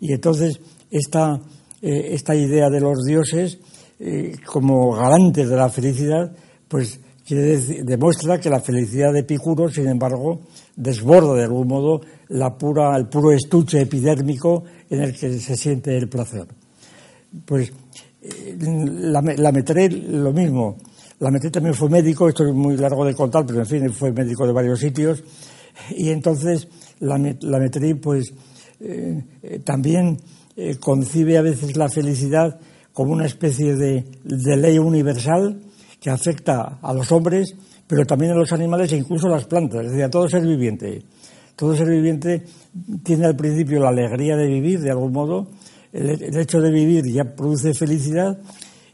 Y 0.00 0.12
entonces 0.12 0.58
esta, 0.90 1.40
eh, 1.80 2.08
esta 2.10 2.34
idea 2.34 2.68
de 2.68 2.80
los 2.80 3.04
dioses 3.06 3.58
eh, 4.00 4.32
como 4.44 4.92
garantes 4.96 5.48
de 5.48 5.56
la 5.56 5.68
felicidad, 5.68 6.32
pues 6.66 6.98
demuestra 7.28 8.40
que 8.40 8.50
la 8.50 8.58
felicidad 8.58 9.12
de 9.12 9.20
Epicuro, 9.20 9.68
sin 9.68 9.86
embargo, 9.86 10.40
desborda 10.74 11.34
de 11.34 11.44
algún 11.44 11.68
modo 11.68 12.00
la 12.30 12.58
pura, 12.58 12.96
el 12.96 13.06
puro 13.06 13.30
estuche 13.30 13.80
epidérmico 13.80 14.64
en 14.88 15.00
el 15.00 15.16
que 15.16 15.38
se 15.38 15.56
siente 15.56 15.96
el 15.96 16.08
placer. 16.08 16.48
Pues 17.44 17.72
eh, 18.22 18.56
la, 18.58 19.22
la 19.22 19.52
lo 19.52 20.32
mismo. 20.32 20.78
La 21.20 21.30
Metré 21.30 21.50
también 21.50 21.74
fue 21.74 21.88
médico, 21.88 22.28
esto 22.28 22.44
es 22.44 22.52
muy 22.52 22.76
largo 22.76 23.04
de 23.04 23.14
contar, 23.14 23.46
pero 23.46 23.60
en 23.60 23.66
fin, 23.66 23.92
fue 23.92 24.10
médico 24.10 24.44
de 24.44 24.52
varios 24.52 24.80
sitios. 24.80 25.22
Y 25.90 26.10
entonces 26.10 26.66
la, 27.00 27.18
la 27.18 27.70
pues 28.00 28.32
eh, 28.80 29.22
también 29.64 30.18
concibe 30.78 31.38
a 31.38 31.42
veces 31.42 31.76
la 31.76 31.88
felicidad 31.88 32.60
como 32.92 33.12
una 33.12 33.26
especie 33.26 33.76
de, 33.76 34.04
ley 34.24 34.78
universal 34.78 35.60
que 36.00 36.10
afecta 36.10 36.78
a 36.82 36.92
los 36.92 37.10
hombres, 37.12 37.54
pero 37.86 38.04
también 38.04 38.32
a 38.32 38.34
los 38.34 38.52
animales 38.52 38.92
e 38.92 38.96
incluso 38.96 39.26
a 39.26 39.30
las 39.30 39.46
plantas, 39.46 39.84
es 39.84 39.90
decir, 39.92 40.04
a 40.04 40.10
todo 40.10 40.28
ser 40.28 40.42
viviente. 40.42 41.02
Todo 41.56 41.74
ser 41.76 41.88
viviente 41.88 42.42
tiene 43.02 43.26
al 43.26 43.36
principio 43.36 43.80
la 43.80 43.90
alegría 43.90 44.36
de 44.36 44.46
vivir, 44.46 44.80
de 44.80 44.90
algún 44.90 45.12
modo. 45.12 45.48
El, 45.92 46.36
hecho 46.36 46.60
de 46.60 46.70
vivir 46.70 47.04
ya 47.06 47.24
produce 47.24 47.74
felicidad 47.74 48.38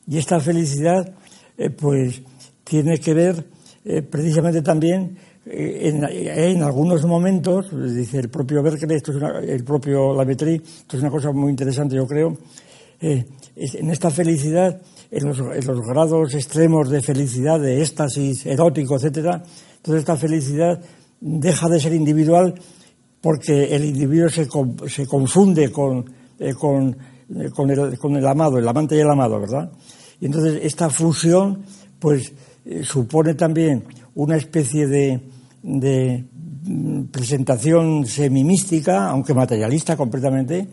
y 0.08 0.18
esta 0.18 0.40
felicidad, 0.40 1.14
eh, 1.58 1.70
pues, 1.70 2.22
tiene 2.64 2.98
que 2.98 3.14
ver 3.14 3.44
eh, 3.84 4.02
precisamente 4.02 4.62
también 4.62 5.16
eh, 5.46 5.88
en, 5.88 6.62
algunos 6.62 7.04
momentos, 7.04 7.68
dice 7.94 8.18
el 8.18 8.28
propio 8.28 8.62
Berkeley, 8.62 8.96
esto 8.96 9.12
es 9.12 9.48
el 9.48 9.64
propio 9.64 10.14
Lametri, 10.14 10.56
esto 10.56 10.96
es 10.96 11.02
una 11.02 11.10
cosa 11.10 11.32
muy 11.32 11.50
interesante, 11.50 11.96
yo 11.96 12.06
creo, 12.06 12.36
en 13.00 13.90
esta 13.90 14.10
felicidad, 14.10 14.80
en 15.10 15.24
los, 15.26 15.38
grados 15.86 16.34
extremos 16.34 16.90
de 16.90 17.00
felicidad, 17.02 17.60
de 17.60 17.80
éxtasis 17.82 18.46
erótico, 18.46 18.96
etcétera, 18.96 19.42
toda 19.82 19.98
esta 19.98 20.16
felicidad 20.16 20.80
deja 21.20 21.68
de 21.68 21.80
ser 21.80 21.92
individual 21.94 22.54
porque 23.20 23.74
el 23.74 23.84
individuo 23.84 24.28
se, 24.28 24.46
se 24.88 25.06
confunde 25.06 25.70
con, 25.70 26.04
eh, 26.38 26.54
con, 26.54 26.90
eh, 26.90 26.94
el, 27.28 27.52
con, 27.98 28.16
el, 28.16 28.26
amado, 28.26 28.58
el 28.58 28.68
amante 28.68 28.96
y 28.96 29.00
el 29.00 29.10
amado, 29.10 29.40
¿verdad? 29.40 29.72
Y 30.20 30.26
entonces 30.26 30.60
esta 30.62 30.90
fusión, 30.90 31.64
pues, 31.98 32.32
eh, 32.64 32.82
supone 32.84 33.34
también 33.34 33.84
una 34.14 34.36
especie 34.36 34.86
de, 34.86 35.20
de 35.66 36.24
mm, 36.64 37.04
presentación 37.06 38.06
semimística, 38.06 39.10
aunque 39.10 39.34
materialista 39.34 39.96
completamente. 39.96 40.68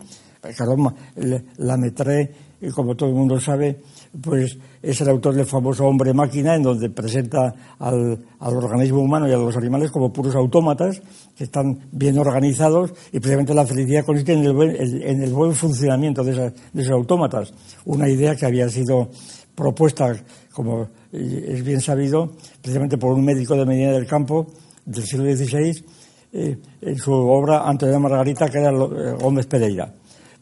la 1.56 1.76
metré 1.76 2.30
y 2.60 2.70
como 2.70 2.94
todo 2.94 3.08
el 3.08 3.14
mundo 3.14 3.40
sabe, 3.40 3.80
pues 4.22 4.56
es 4.80 5.00
el 5.00 5.08
autor 5.08 5.34
del 5.34 5.46
famoso 5.46 5.86
Hombre 5.86 6.14
Máquina, 6.14 6.54
en 6.54 6.62
donde 6.62 6.88
presenta 6.90 7.54
al, 7.78 8.24
organismo 8.40 9.00
humano 9.00 9.28
y 9.28 9.32
a 9.32 9.36
los 9.36 9.56
animales 9.56 9.90
como 9.90 10.12
puros 10.12 10.34
autómatas 10.34 11.02
que 11.36 11.44
están 11.44 11.78
bien 11.90 12.18
organizados 12.18 12.92
y 13.12 13.18
precisamente 13.18 13.54
la 13.54 13.66
felicidad 13.66 14.04
consiste 14.04 14.32
en 14.34 14.44
el 15.22 15.32
buen, 15.32 15.54
funcionamiento 15.54 16.22
de, 16.22 16.52
esos 16.74 16.90
autómatas. 16.92 17.52
Una 17.86 18.08
idea 18.08 18.36
que 18.36 18.46
había 18.46 18.68
sido 18.68 19.10
propuesta, 19.54 20.14
como 20.52 20.88
es 21.12 21.64
bien 21.64 21.80
sabido, 21.80 22.32
precisamente 22.62 22.96
por 22.96 23.12
un 23.12 23.24
médico 23.24 23.56
de 23.56 23.66
Medina 23.66 23.92
del 23.92 24.06
Campo 24.06 24.46
del 24.84 25.04
siglo 25.04 25.24
XVI, 25.24 25.84
eh, 26.32 26.58
en 26.80 26.96
su 26.96 27.12
obra 27.12 27.68
Antonio 27.68 28.00
Margarita, 28.00 28.48
que 28.48 28.58
era 28.58 28.70
eh, 28.70 29.16
Gómez 29.20 29.46
Pereira. 29.46 29.92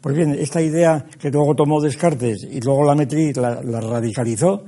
Pues 0.02 0.16
bien, 0.16 0.34
esta 0.34 0.60
idea 0.60 1.06
que 1.16 1.30
luego 1.30 1.54
tomó 1.54 1.80
Descartes 1.80 2.42
y 2.50 2.60
luego 2.60 2.84
la 2.84 2.96
Metri 2.96 3.32
la, 3.34 3.60
radicalizó, 3.80 4.64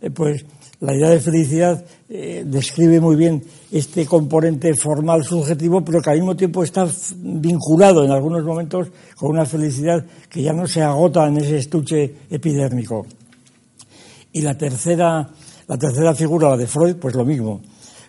eh, 0.00 0.10
pues 0.10 0.44
la 0.78 0.94
idea 0.94 1.10
de 1.10 1.18
felicidad 1.18 1.84
eh, 2.08 2.44
describe 2.46 3.00
muy 3.00 3.16
bien 3.16 3.42
este 3.72 4.06
componente 4.06 4.72
formal 4.74 5.24
subjetivo, 5.24 5.84
pero 5.84 6.00
que 6.00 6.10
al 6.10 6.18
mismo 6.18 6.36
tiempo 6.36 6.62
está 6.62 6.86
vinculado 7.16 8.04
en 8.04 8.12
algunos 8.12 8.44
momentos 8.44 8.88
con 9.16 9.30
una 9.30 9.44
felicidad 9.44 10.04
que 10.28 10.42
ya 10.42 10.52
no 10.52 10.68
se 10.68 10.82
agota 10.82 11.26
en 11.26 11.38
ese 11.38 11.56
estuche 11.56 12.14
epidérmico. 12.30 13.06
Y 14.32 14.42
la 14.42 14.56
tercera, 14.56 15.28
la 15.66 15.78
tercera 15.78 16.14
figura, 16.14 16.50
la 16.50 16.56
de 16.58 16.68
Freud, 16.68 16.94
pues 16.96 17.16
lo 17.16 17.24
mismo. 17.24 17.60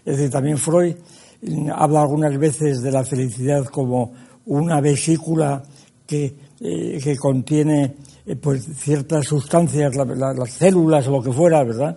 Es 0.07 0.17
decir, 0.17 0.31
también 0.31 0.57
Freud 0.57 0.95
mm, 1.41 1.69
habla 1.75 2.01
algunas 2.01 2.37
veces 2.37 2.81
de 2.81 2.91
la 2.91 3.03
felicidad 3.03 3.65
como 3.65 4.13
una 4.45 4.79
vesícula 4.79 5.61
que 6.07 6.47
eh, 6.59 6.99
que 7.03 7.15
contiene 7.17 7.97
eh, 8.25 8.35
pues 8.35 8.67
ciertas 8.79 9.27
sustancias, 9.27 9.95
las 9.95 10.49
células 10.49 11.07
o 11.07 11.11
lo 11.11 11.21
que 11.21 11.31
fuera, 11.31 11.63
¿verdad? 11.63 11.95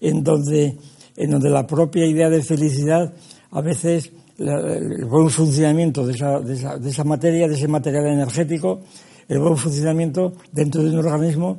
En 0.00 0.24
donde, 0.24 0.76
en 1.16 1.30
donde 1.30 1.48
la 1.48 1.64
propia 1.64 2.04
idea 2.04 2.28
de 2.28 2.42
felicidad 2.42 3.14
a 3.52 3.60
veces 3.60 4.10
el 4.36 5.04
buen 5.04 5.30
funcionamiento 5.30 6.04
de 6.04 6.14
esa, 6.14 6.40
de, 6.40 6.54
esa, 6.54 6.76
de 6.76 6.90
esa, 6.90 7.04
materia, 7.04 7.46
de 7.46 7.54
ese 7.54 7.68
material 7.68 8.08
energético, 8.08 8.80
el 9.28 9.38
buen 9.38 9.56
funcionamiento 9.56 10.32
dentro 10.50 10.82
de 10.82 10.90
un 10.90 10.98
organismo, 10.98 11.58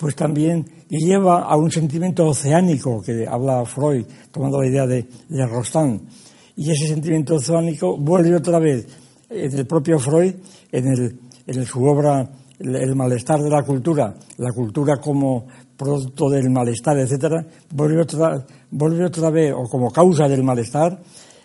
pues 0.00 0.16
también 0.16 0.64
lleva 0.88 1.42
a 1.42 1.56
un 1.56 1.70
sentimiento 1.70 2.26
oceánico 2.26 3.02
que 3.02 3.26
habla 3.28 3.66
Freud, 3.66 4.06
tomando 4.32 4.62
la 4.62 4.66
idea 4.66 4.86
de, 4.86 5.06
de 5.28 5.46
Rostand. 5.46 6.08
Y 6.56 6.70
ese 6.70 6.88
sentimiento 6.88 7.34
oceánico 7.34 7.98
vuelve 7.98 8.34
otra 8.34 8.58
vez 8.58 8.86
en 9.28 9.52
el 9.52 9.66
propio 9.66 9.98
Freud, 9.98 10.34
en 10.72 10.86
el, 10.86 11.20
en 11.46 11.66
su 11.66 11.84
obra 11.84 12.30
el, 12.58 12.96
malestar 12.96 13.40
de 13.40 13.50
la 13.50 13.62
cultura, 13.62 14.14
la 14.38 14.52
cultura 14.52 14.96
como 14.96 15.46
producto 15.76 16.30
del 16.30 16.48
malestar, 16.48 16.98
etcétera, 16.98 17.44
vuelve 17.74 18.00
otra, 18.00 18.46
vuelve 18.70 19.04
otra 19.04 19.28
vez, 19.28 19.52
o 19.52 19.64
como 19.68 19.90
causa 19.90 20.26
del 20.28 20.42
malestar, 20.42 20.98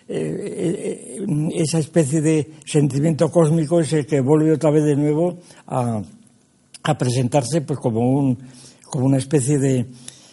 eh, 0.08 1.18
eh, 1.18 1.26
esa 1.56 1.78
especie 1.78 2.22
de 2.22 2.52
sentimiento 2.64 3.30
cósmico 3.30 3.80
es 3.80 4.06
que 4.06 4.20
vuelve 4.20 4.52
otra 4.52 4.70
vez 4.70 4.84
de 4.84 4.96
nuevo 4.96 5.40
a, 5.66 6.00
presentarse 6.94 7.60
pues 7.62 7.78
como 7.78 8.00
un 8.00 8.38
como 8.84 9.06
una 9.06 9.18
especie 9.18 9.58
de, 9.58 9.86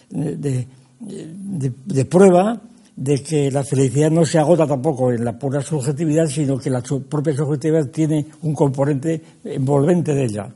de 0.09 2.05
prueba 2.05 2.61
de 2.95 3.23
que 3.23 3.49
la 3.49 3.63
felicidad 3.63 4.11
no 4.11 4.25
se 4.25 4.37
agota 4.37 4.67
tampoco 4.67 5.11
en 5.11 5.25
la 5.25 5.37
pura 5.37 5.61
subjetividad, 5.61 6.27
sino 6.27 6.57
que 6.57 6.69
la 6.69 6.81
propia 6.81 7.33
subjetividad 7.33 7.89
tiene 7.89 8.25
un 8.43 8.53
componente 8.53 9.21
envolvente 9.43 10.13
de 10.13 10.23
ella. 10.25 10.53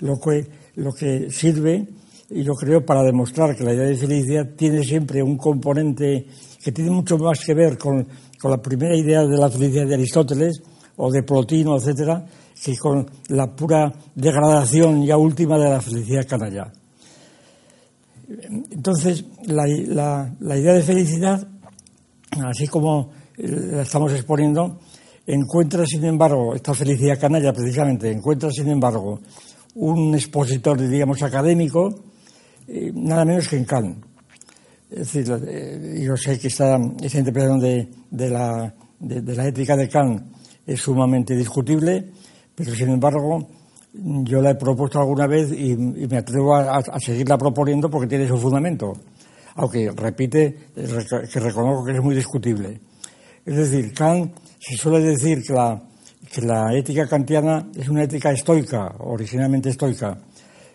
Lo 0.00 0.18
que, 0.18 0.46
lo 0.76 0.92
que 0.92 1.30
sirve, 1.30 1.86
y 2.30 2.42
yo 2.42 2.54
creo, 2.54 2.84
para 2.84 3.02
demostrar 3.02 3.56
que 3.56 3.64
la 3.64 3.74
idea 3.74 3.86
de 3.86 3.96
felicidad 3.96 4.48
tiene 4.56 4.82
siempre 4.82 5.22
un 5.22 5.36
componente 5.36 6.26
que 6.62 6.72
tiene 6.72 6.90
mucho 6.90 7.16
más 7.16 7.38
que 7.44 7.54
ver 7.54 7.78
con, 7.78 8.06
con 8.40 8.50
la 8.50 8.60
primera 8.60 8.96
idea 8.96 9.24
de 9.24 9.36
la 9.36 9.48
felicidad 9.48 9.86
de 9.86 9.94
Aristóteles 9.94 10.60
o 10.96 11.12
de 11.12 11.22
Plotino, 11.22 11.76
etcétera, 11.76 12.26
que 12.62 12.76
con 12.76 13.06
la 13.28 13.54
pura 13.54 13.92
degradación 14.14 15.04
ya 15.04 15.16
última 15.16 15.58
de 15.58 15.70
la 15.70 15.80
felicidad 15.80 16.26
canalla. 16.26 16.72
Entonces, 18.28 19.24
la, 19.46 19.68
idea 19.68 20.72
de 20.72 20.82
felicidad, 20.82 21.46
así 22.44 22.66
como 22.66 23.10
la 23.36 23.82
estamos 23.82 24.12
exponiendo, 24.12 24.80
encuentra, 25.26 25.84
sin 25.86 26.04
embargo, 26.04 26.54
esta 26.54 26.74
felicidad 26.74 27.20
canalla 27.20 27.52
precisamente, 27.52 28.10
encuentra, 28.10 28.50
sin 28.50 28.68
embargo, 28.68 29.20
un 29.76 30.14
expositor, 30.14 30.80
digamos, 30.88 31.22
académico, 31.22 31.88
eh, 32.66 32.90
nada 32.94 33.24
menos 33.24 33.48
que 33.48 33.56
en 33.56 33.64
Kant. 33.64 34.04
Es 34.90 35.12
decir, 35.12 35.26
eh, 35.46 36.02
yo 36.04 36.16
sé 36.16 36.38
que 36.38 36.48
esta, 36.48 36.76
interpretación 36.78 37.60
de, 37.60 38.30
la, 38.30 38.74
de, 38.98 39.34
la 39.34 39.46
ética 39.46 39.76
de 39.76 39.88
Kant 39.88 40.32
es 40.66 40.80
sumamente 40.80 41.36
discutible, 41.36 42.12
pero 42.56 42.74
sin 42.74 42.88
embargo 42.88 43.46
yo 43.92 44.42
la 44.42 44.50
he 44.50 44.54
propuesto 44.56 44.98
alguna 44.98 45.26
vez 45.26 45.52
y, 45.52 45.76
me 45.76 46.18
atrevo 46.18 46.56
a, 46.56 46.82
seguirla 46.98 47.38
proponiendo 47.38 47.88
porque 47.88 48.08
tiene 48.08 48.26
su 48.26 48.36
fundamento, 48.36 48.92
aunque 49.54 49.90
repite 49.94 50.56
que 50.74 51.40
reconozco 51.40 51.84
que 51.84 51.92
es 51.92 52.02
muy 52.02 52.14
discutible. 52.14 52.80
Es 53.44 53.56
decir, 53.56 53.92
Kant 53.94 54.34
se 54.58 54.76
suele 54.76 55.00
decir 55.00 55.42
que 55.42 56.42
la, 56.42 56.74
ética 56.74 57.06
kantiana 57.06 57.68
es 57.76 57.88
una 57.88 58.02
ética 58.02 58.32
estoica, 58.32 58.96
originalmente 58.98 59.70
estoica. 59.70 60.18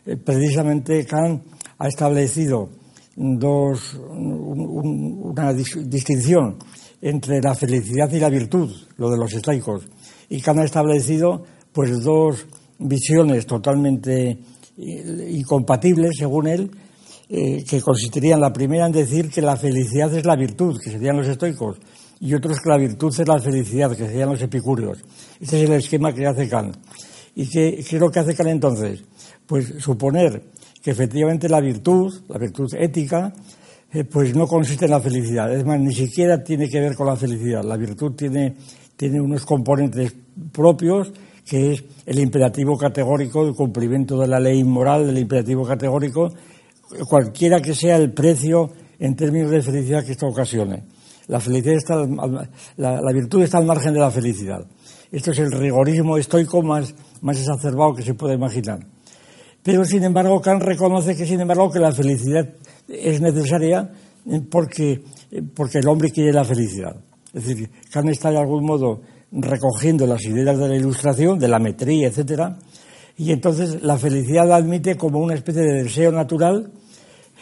Eh, 0.06 0.16
precisamente 0.18 1.06
Kant 1.06 1.44
ha 1.78 1.88
establecido 1.88 2.70
dos, 3.16 3.94
una 3.94 5.54
distinción 5.54 6.58
entre 7.02 7.42
la 7.42 7.56
felicidad 7.56 8.10
y 8.12 8.20
la 8.20 8.30
virtud, 8.30 8.72
lo 8.98 9.10
de 9.10 9.18
los 9.18 9.34
estoicos. 9.34 9.84
Y 10.30 10.42
Kant 10.42 10.60
ha 10.60 10.64
establecido 10.64 11.44
pues 11.74 12.04
dos 12.04 12.46
visiones 12.80 13.46
totalmente 13.46 14.40
incompatibles, 14.78 16.18
según 16.18 16.48
él, 16.48 16.72
eh, 17.30 17.64
que 17.64 17.82
consistirían 17.82 18.42
la 18.42 18.52
primera 18.52 18.86
en 18.86 18.92
decir 18.92 19.30
que 19.30 19.42
la 19.42 19.56
felicidad 19.56 20.14
es 20.14 20.26
la 20.26 20.36
virtud, 20.36 20.78
que 20.84 20.92
serían 20.92 21.16
los 21.16 21.28
estoicos, 21.28 21.78
y 22.20 22.34
otros 22.34 22.60
que 22.60 22.70
la 22.70 22.78
virtud 22.78 23.14
es 23.18 23.26
la 23.26 23.40
felicidad, 23.40 23.96
que 23.96 24.06
serían 24.06 24.30
los 24.30 24.42
epicúreos. 24.42 24.98
Este 25.40 25.64
es 25.64 25.70
el 25.70 25.76
esquema 25.76 26.14
que 26.14 26.28
hace 26.28 26.50
Kant. 26.50 26.76
¿Y 27.36 27.48
qué, 27.48 27.80
es 27.80 27.94
lo 27.94 28.12
que 28.12 28.20
hace 28.20 28.36
Kant 28.36 28.50
entonces? 28.50 29.04
Pues 29.46 29.76
suponer 29.80 30.44
que 30.84 30.92
efectivamente 30.92 31.48
la 31.48 31.62
virtud, 31.62 32.14
la 32.28 32.38
virtud 32.38 32.68
ética, 32.78 33.34
eh, 33.94 34.04
pues 34.04 34.36
no 34.36 34.46
consiste 34.46 34.86
en 34.86 34.92
la 34.92 35.00
felicidad. 35.00 35.54
Es 35.56 35.66
más, 35.66 35.80
ni 35.80 35.94
siquiera 35.94 36.44
tiene 36.44 36.68
que 36.68 36.82
ver 36.82 36.96
con 36.96 37.08
la 37.08 37.16
felicidad. 37.16 37.64
La 37.64 37.78
virtud 37.78 38.12
tiene, 38.12 38.56
tiene 38.98 39.22
unos 39.22 39.46
componentes 39.46 40.14
propios, 40.52 41.14
que 41.46 41.74
es 41.74 41.84
el 42.06 42.20
imperativo 42.20 42.78
categórico, 42.78 43.46
el 43.46 43.54
cumplimiento 43.54 44.20
de 44.20 44.28
la 44.28 44.40
ley 44.40 44.64
moral, 44.64 45.08
del 45.08 45.18
imperativo 45.18 45.66
categórico, 45.66 46.32
cualquiera 47.08 47.62
que 47.62 47.74
sea 47.74 47.98
el 47.98 48.12
precio 48.12 48.70
en 49.00 49.16
términos 49.16 49.52
de 49.52 49.62
felicidad 49.62 50.06
que 50.06 50.12
esto 50.12 50.28
ocasione. 50.28 50.84
La, 51.28 51.40
felicidad 51.40 51.76
está 51.76 51.96
la, 52.78 53.14
virtud 53.14 53.44
está 53.44 53.58
al 53.58 53.66
margen 53.66 53.94
de 53.94 54.00
la 54.00 54.12
felicidad. 54.12 54.66
Esto 55.12 55.32
es 55.32 55.40
el 55.40 55.52
rigorismo 55.52 56.18
estoico 56.18 56.62
más, 56.62 56.94
más 57.22 57.38
exacerbado 57.38 57.96
que 57.96 58.04
se 58.04 58.14
puede 58.14 58.36
imaginar. 58.36 58.80
Pero, 59.64 59.86
sin 59.86 60.04
embargo, 60.04 60.42
Kant 60.42 60.64
reconoce 60.64 61.16
que, 61.16 61.26
sin 61.26 61.40
embargo, 61.40 61.72
que 61.72 61.80
la 61.80 61.92
felicidad 61.92 62.50
es 62.88 63.22
necesaria 63.22 63.90
porque, 64.50 65.02
porque 65.56 65.80
el 65.80 65.88
hombre 65.88 66.10
quiere 66.10 66.34
la 66.34 66.44
felicidad. 66.44 66.96
Es 67.34 67.46
decir, 67.46 67.70
Kant 67.92 68.10
está 68.10 68.32
de 68.32 68.40
algún 68.40 68.66
modo 68.66 69.02
recogiendo 69.32 70.06
las 70.06 70.24
ideas 70.26 70.58
de 70.58 70.68
la 70.68 70.76
ilustración, 70.76 71.40
de 71.40 71.48
la 71.48 71.60
metría, 71.60 72.08
etcétera, 72.08 72.58
y 73.18 73.32
entonces 73.32 73.82
la 73.82 73.98
felicidad 73.98 74.48
la 74.48 74.58
admite 74.58 74.96
como 74.96 75.20
una 75.20 75.36
especie 75.36 75.62
de 75.62 75.84
deseo 75.84 76.12
natural 76.12 76.72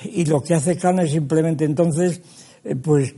y 0.03 0.25
lo 0.25 0.41
que 0.41 0.53
hace 0.53 0.77
Kant 0.77 0.99
es 1.01 1.11
simplemente 1.11 1.65
entonces 1.65 2.21
eh, 2.63 2.75
pues 2.75 3.13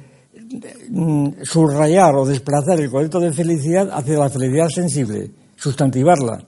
Mm, 0.90 1.44
subrayar 1.44 2.14
o 2.16 2.26
desplazar 2.26 2.80
el 2.80 2.90
concepto 2.90 3.22
de 3.22 3.32
felicidad 3.32 3.90
hacia 3.92 4.20
la 4.20 4.30
felicidad 4.30 4.68
sensible, 4.68 5.32
sustantivarla 5.56 6.44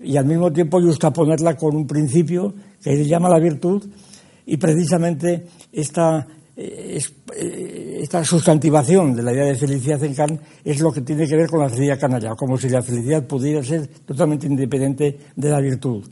y 0.00 0.18
al 0.18 0.26
mismo 0.26 0.52
tiempo 0.52 0.80
justaponerla 0.80 1.56
con 1.56 1.74
un 1.74 1.86
principio 1.86 2.54
que 2.82 2.92
él 2.92 3.06
llama 3.06 3.30
la 3.30 3.38
virtud 3.38 3.88
y 4.44 4.58
precisamente 4.58 5.46
esta, 5.72 6.26
esta 6.58 8.24
sustantivación 8.24 9.14
de 9.14 9.22
la 9.22 9.32
idea 9.32 9.44
de 9.44 9.54
felicidad 9.54 10.02
en 10.02 10.14
Kant 10.14 10.40
es 10.64 10.80
lo 10.80 10.90
que 10.90 11.02
tiene 11.02 11.24
que 11.26 11.36
ver 11.36 11.48
con 11.48 11.60
la 11.60 11.68
felicidad 11.68 12.00
canalla, 12.00 12.34
como 12.34 12.58
si 12.58 12.68
la 12.68 12.82
felicidad 12.82 13.24
pudiera 13.26 13.62
ser 13.62 13.86
totalmente 14.04 14.48
independiente 14.48 15.18
de 15.36 15.48
la 15.48 15.60
virtud. 15.60 16.04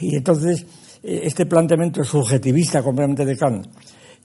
Y 0.00 0.16
entonces 0.16 0.66
eh, 1.02 1.20
este 1.24 1.46
planteamiento 1.46 2.04
subjetivista 2.04 2.82
completamente 2.82 3.24
de 3.24 3.36
Kant, 3.36 3.66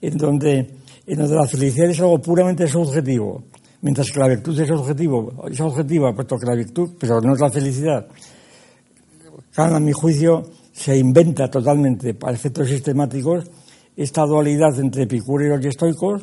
en 0.02 0.16
donde 0.18 0.80
en 1.06 1.18
donde 1.18 1.34
la 1.34 1.46
felicidad 1.46 1.90
es 1.90 2.00
algo 2.00 2.20
puramente 2.20 2.66
subjetivo, 2.68 3.44
mientras 3.80 4.12
que 4.12 4.20
la 4.20 4.28
virtud 4.28 4.60
es 4.60 4.70
objetivo, 4.70 5.44
es 5.50 5.60
objetiva, 5.60 6.14
puesto 6.14 6.36
que 6.36 6.46
la 6.46 6.54
virtud, 6.54 6.90
pero 6.98 7.20
no 7.20 7.32
es 7.32 7.40
la 7.40 7.50
felicidad. 7.50 8.06
Kant, 9.52 9.74
a 9.74 9.80
mi 9.80 9.92
juicio, 9.92 10.42
se 10.72 10.96
inventa 10.96 11.50
totalmente, 11.50 12.14
para 12.14 12.34
efectos 12.34 12.68
sistemáticos, 12.68 13.44
esta 14.02 14.24
dualidad 14.24 14.78
entre 14.80 15.02
epicúreos 15.02 15.62
y 15.62 15.68
estoicos, 15.68 16.22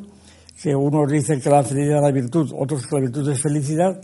que 0.61 0.75
unos 0.75 1.11
dicen 1.11 1.39
que 1.39 1.49
la 1.49 1.63
felicidad 1.63 1.97
es 1.97 2.03
la 2.03 2.11
virtud, 2.11 2.51
otros 2.57 2.87
que 2.87 2.95
la 2.95 3.01
virtud 3.01 3.29
es 3.29 3.39
felicidad, 3.39 4.01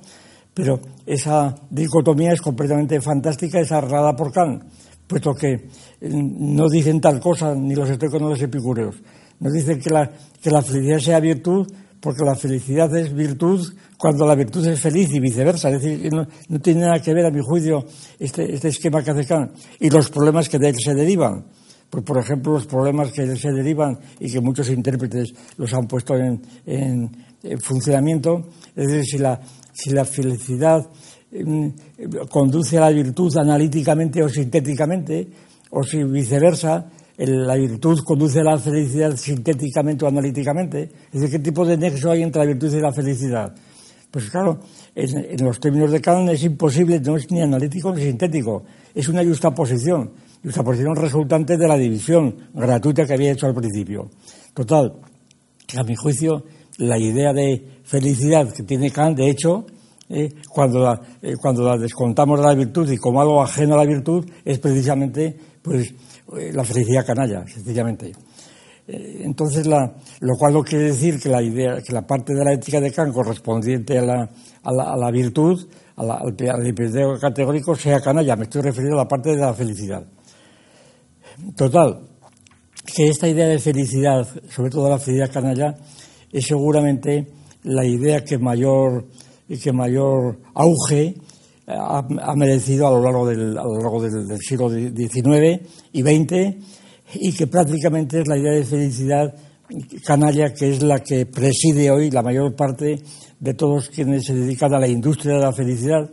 pero 0.53 0.79
esa 1.07 1.55
dicotomía 1.71 2.33
es 2.33 2.41
completamente 2.41 3.01
fantástica, 3.01 3.59
es 3.59 3.71
arreglada 3.71 4.15
por 4.15 4.31
Kant, 4.31 4.63
puesto 5.07 5.33
que 5.33 5.69
no 6.01 6.69
dicen 6.69 7.01
tal 7.01 7.19
cosa 7.19 7.55
ni 7.55 7.73
los 7.73 7.89
estoicos 7.89 8.21
ni 8.21 8.29
los 8.29 8.41
epicúreos. 8.41 8.95
Nos 9.39 9.51
dicen 9.51 9.79
que 9.79 9.89
la, 9.89 10.11
que 10.39 10.51
la 10.51 10.61
felicidad 10.61 10.99
sea 10.99 11.19
virtud 11.19 11.67
porque 11.99 12.23
la 12.23 12.35
felicidad 12.35 12.95
es 12.95 13.11
virtud 13.11 13.65
cuando 13.97 14.27
la 14.27 14.35
virtud 14.35 14.67
es 14.67 14.79
feliz 14.79 15.09
y 15.13 15.19
viceversa. 15.19 15.69
Es 15.69 15.81
decir, 15.81 16.13
no, 16.13 16.27
no 16.49 16.59
tiene 16.59 16.81
nada 16.81 17.01
que 17.01 17.13
ver, 17.13 17.25
a 17.25 17.31
mi 17.31 17.41
juicio, 17.41 17.85
este, 18.19 18.53
este 18.53 18.67
esquema 18.67 19.01
que 19.01 19.11
hace 19.11 19.25
Kant 19.25 19.51
y 19.79 19.89
los 19.89 20.11
problemas 20.11 20.47
que 20.47 20.59
de 20.59 20.69
él 20.69 20.75
se 20.77 20.93
derivan. 20.93 21.45
Pues, 21.93 22.03
por 22.05 22.17
ejemplo, 22.17 22.53
los 22.53 22.65
problemas 22.65 23.11
que 23.11 23.35
se 23.35 23.51
derivan 23.51 23.99
y 24.19 24.31
que 24.31 24.41
muchos 24.41 24.67
intérpretes 24.71 25.31
los 25.57 25.71
han 25.75 25.85
puesto 25.85 26.15
en, 26.15 26.41
en, 26.65 27.11
funcionamiento, 27.61 28.47
es 28.75 28.87
decir, 28.87 29.05
si 29.05 29.17
la, 29.19 29.39
si 29.71 29.91
la 29.91 30.03
felicidad 30.03 30.89
mm, 31.31 31.67
conduce 32.31 32.79
a 32.79 32.81
la 32.81 32.89
virtud 32.89 33.37
analíticamente 33.37 34.23
o 34.23 34.27
sintéticamente, 34.27 35.27
o 35.69 35.83
si 35.83 36.03
viceversa, 36.03 36.89
la 37.15 37.55
virtud 37.57 37.99
conduce 38.03 38.39
a 38.39 38.43
la 38.43 38.57
felicidad 38.57 39.15
sintéticamente 39.15 40.03
o 40.03 40.07
analíticamente. 40.07 40.89
Es 41.13 41.21
decir, 41.21 41.29
¿qué 41.29 41.39
tipo 41.43 41.63
de 41.63 41.77
nexo 41.77 42.09
hay 42.09 42.23
entre 42.23 42.39
la 42.39 42.47
virtud 42.47 42.73
y 42.73 42.81
la 42.81 42.91
felicidad? 42.91 43.53
Pues 44.09 44.31
claro, 44.31 44.61
en, 44.95 45.45
los 45.45 45.59
términos 45.59 45.91
de 45.91 46.01
Kant 46.01 46.27
es 46.29 46.43
imposible, 46.43 46.99
no 47.01 47.17
es 47.17 47.29
ni 47.29 47.39
analítico 47.39 47.93
ni 47.93 48.01
sintético, 48.01 48.63
es 48.95 49.07
una 49.09 49.23
justaposición, 49.23 50.11
justaposición 50.43 50.95
resultante 50.95 51.57
de 51.57 51.67
la 51.67 51.77
división 51.77 52.49
gratuita 52.53 53.05
que 53.05 53.13
había 53.13 53.31
hecho 53.31 53.47
al 53.47 53.55
principio. 53.55 54.09
Total, 54.53 54.93
a 55.77 55.83
mi 55.83 55.95
juicio, 55.95 56.43
la 56.77 56.97
idea 56.97 57.33
de 57.33 57.79
felicidad 57.83 58.51
que 58.51 58.63
tiene 58.63 58.91
Kant, 58.91 59.17
de 59.17 59.29
hecho, 59.29 59.65
eh, 60.09 60.33
cuando, 60.49 60.79
la, 60.79 61.01
eh, 61.21 61.35
cuando 61.41 61.63
la 61.63 61.77
descontamos 61.77 62.39
de 62.39 62.45
la 62.45 62.53
virtud 62.53 62.89
y 62.91 62.97
como 62.97 63.21
algo 63.21 63.41
ajeno 63.41 63.75
a 63.75 63.77
la 63.77 63.85
virtud, 63.85 64.25
es 64.43 64.59
precisamente 64.59 65.35
pues 65.61 65.93
eh, 66.37 66.51
la 66.53 66.63
felicidad 66.63 67.05
canalla, 67.05 67.45
sencillamente. 67.47 68.11
Entonces, 68.85 69.65
lo 69.65 70.35
cual 70.37 70.53
no 70.53 70.61
quiere 70.61 70.85
decir 70.87 71.17
que 71.17 71.29
la 71.29 71.41
idea, 71.41 71.81
que 71.81 71.93
la 71.93 72.05
parte 72.05 72.33
de 72.33 72.43
la 72.43 72.51
ética 72.51 72.81
de 72.81 72.91
Kant 72.91 73.13
correspondiente 73.13 73.97
a 73.97 74.01
la, 74.01 74.29
a 74.61 74.97
la, 74.97 75.09
virtud, 75.09 75.57
a 75.95 76.03
la, 76.03 76.15
al, 76.15 76.35
al 76.35 77.19
categórico, 77.21 77.75
sea 77.75 78.01
canalla. 78.01 78.35
Me 78.35 78.43
estoy 78.43 78.61
refiriendo 78.61 78.99
a 78.99 79.03
la 79.03 79.07
parte 79.07 79.29
de 79.29 79.37
la 79.37 79.53
felicidad. 79.53 80.05
Total, 81.55 81.99
que 82.85 83.07
esta 83.07 83.27
idea 83.27 83.47
de 83.47 83.59
felicidad, 83.59 84.27
sobre 84.49 84.69
todo 84.69 84.89
la 84.89 84.99
felicidad 84.99 85.31
canalla, 85.31 85.75
es 86.31 86.45
seguramente 86.45 87.27
la 87.63 87.85
idea 87.85 88.23
que 88.23 88.37
mayor, 88.37 89.07
que 89.47 89.71
mayor 89.71 90.39
auge 90.53 91.15
ha, 91.67 92.35
merecido 92.35 92.87
a 92.87 92.91
lo 92.91 93.01
largo 93.01 93.27
del, 93.27 93.57
a 93.57 93.63
lo 93.63 93.77
largo 93.77 94.01
del, 94.01 94.37
siglo 94.39 94.69
XIX 94.69 95.61
y 95.93 96.01
XX 96.01 96.55
y 97.15 97.31
que 97.33 97.47
prácticamente 97.47 98.21
es 98.21 98.27
la 98.27 98.37
idea 98.37 98.53
de 98.53 98.65
felicidad 98.65 99.33
canalla 100.05 100.53
que 100.53 100.69
es 100.69 100.83
la 100.83 100.99
que 100.99 101.25
preside 101.25 101.89
hoy 101.89 102.11
la 102.11 102.21
mayor 102.21 102.55
parte 102.55 103.01
de 103.39 103.53
todos 103.53 103.89
quienes 103.89 104.25
se 104.25 104.33
dedican 104.33 104.73
a 104.73 104.79
la 104.79 104.87
industria 104.87 105.35
de 105.35 105.41
la 105.41 105.53
felicidad, 105.53 106.09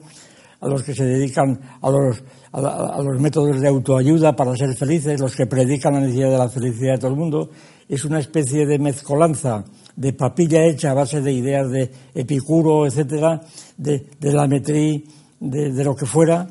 a 0.60 0.68
los 0.68 0.82
que 0.82 0.94
se 0.94 1.04
dedican 1.04 1.60
a 1.80 1.90
los, 1.90 2.22
a, 2.52 3.00
los 3.02 3.20
métodos 3.20 3.60
de 3.60 3.68
autoayuda 3.68 4.34
para 4.34 4.56
ser 4.56 4.74
felices, 4.76 5.20
los 5.20 5.34
que 5.34 5.46
predican 5.46 5.94
la 5.94 6.00
necesidad 6.00 6.30
de 6.30 6.38
la 6.38 6.48
felicidad 6.48 6.94
de 6.94 6.98
todo 6.98 7.10
el 7.10 7.16
mundo. 7.16 7.50
Es 7.88 8.04
una 8.04 8.20
especie 8.20 8.66
de 8.66 8.78
mezcolanza 8.78 9.64
de 9.96 10.12
papilla 10.12 10.64
hecha 10.64 10.90
a 10.90 10.94
base 10.94 11.20
de 11.20 11.32
ideas 11.32 11.70
de 11.70 11.90
Epicuro, 12.14 12.86
etcétera, 12.86 13.40
de, 13.76 14.06
de 14.18 14.32
la 14.32 14.46
metría 14.46 15.00
de, 15.40 15.84
lo 15.84 15.94
que 15.94 16.06
fuera, 16.06 16.48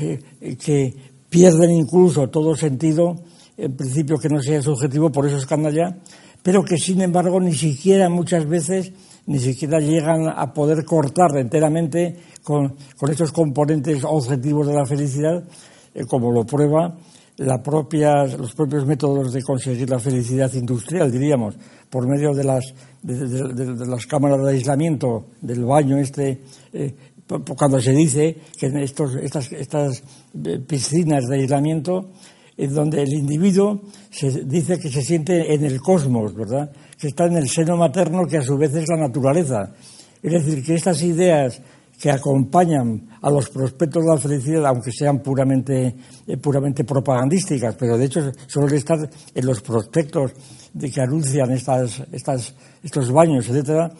eh, 0.00 0.18
que 0.56 0.94
pierden 1.28 1.70
incluso 1.70 2.28
todo 2.28 2.54
sentido, 2.54 3.16
en 3.56 3.76
principio 3.76 4.18
que 4.18 4.28
no 4.28 4.40
sea 4.40 4.62
subjetivo, 4.62 5.10
por 5.10 5.26
eso 5.26 5.38
es 5.38 5.46
pero 6.42 6.64
que 6.64 6.78
sin 6.78 7.00
embargo 7.00 7.40
ni 7.40 7.52
siquiera 7.52 8.08
muchas 8.08 8.46
veces 8.46 8.92
ni 9.28 9.38
siquiera 9.38 9.78
llegan 9.78 10.26
a 10.26 10.52
poder 10.52 10.84
cortar 10.84 11.36
enteramente 11.36 12.16
con, 12.42 12.74
estos 13.10 13.30
componentes 13.30 14.02
objetivos 14.04 14.66
de 14.66 14.74
la 14.74 14.86
felicidad, 14.86 15.44
eh, 15.94 16.04
como 16.08 16.32
lo 16.32 16.44
prueba 16.44 16.96
los 17.38 18.52
propios 18.54 18.84
métodos 18.84 19.32
de 19.32 19.42
conseguir 19.42 19.88
la 19.88 20.00
felicidad 20.00 20.52
industrial, 20.54 21.12
diríamos, 21.12 21.54
por 21.88 22.08
medio 22.08 22.32
de 22.32 22.42
las, 22.42 22.74
de, 23.02 23.86
las 23.86 24.06
cámaras 24.06 24.42
de 24.42 24.50
aislamiento, 24.50 25.26
del 25.40 25.64
baño 25.64 25.98
este, 25.98 26.40
eh, 26.72 26.94
cuando 27.56 27.80
se 27.80 27.92
dice 27.92 28.38
que 28.58 28.66
estos, 28.82 29.14
estas, 29.16 29.52
estas 29.52 30.02
eh, 30.44 30.58
piscinas 30.66 31.28
de 31.28 31.36
aislamiento, 31.36 32.10
en 32.56 32.74
donde 32.74 33.02
el 33.02 33.12
individuo 33.12 33.82
se 34.10 34.44
dice 34.44 34.80
que 34.80 34.88
se 34.88 35.02
siente 35.02 35.54
en 35.54 35.64
el 35.64 35.80
cosmos, 35.80 36.34
¿verdad? 36.34 36.72
Que 36.98 37.08
está 37.08 37.26
en 37.26 37.36
el 37.36 37.48
seno 37.48 37.76
materno, 37.76 38.26
que 38.26 38.38
a 38.38 38.42
su 38.42 38.56
vez 38.56 38.74
es 38.74 38.88
la 38.88 38.96
naturaleza. 38.96 39.70
Es 40.22 40.32
decir, 40.32 40.64
que 40.64 40.74
estas 40.74 41.00
ideas 41.02 41.60
que 42.00 42.10
acompañan 42.10 43.08
a 43.20 43.30
los 43.30 43.50
prospectos 43.50 44.04
de 44.04 44.10
la 44.10 44.18
felicidad, 44.18 44.66
aunque 44.66 44.92
sean 44.92 45.18
puramente, 45.18 45.94
eh, 46.26 46.36
puramente 46.36 46.84
propagandísticas, 46.84 47.74
pero 47.74 47.98
de 47.98 48.04
hecho 48.04 48.20
suelen 48.46 48.76
estar 48.76 48.98
en 49.34 49.46
los 49.46 49.60
prospectos 49.60 50.32
de 50.72 50.90
que 50.90 51.00
anuncian 51.00 51.50
estas, 51.50 52.04
estos 52.82 53.10
baños, 53.10 53.48
etcétera, 53.48 53.90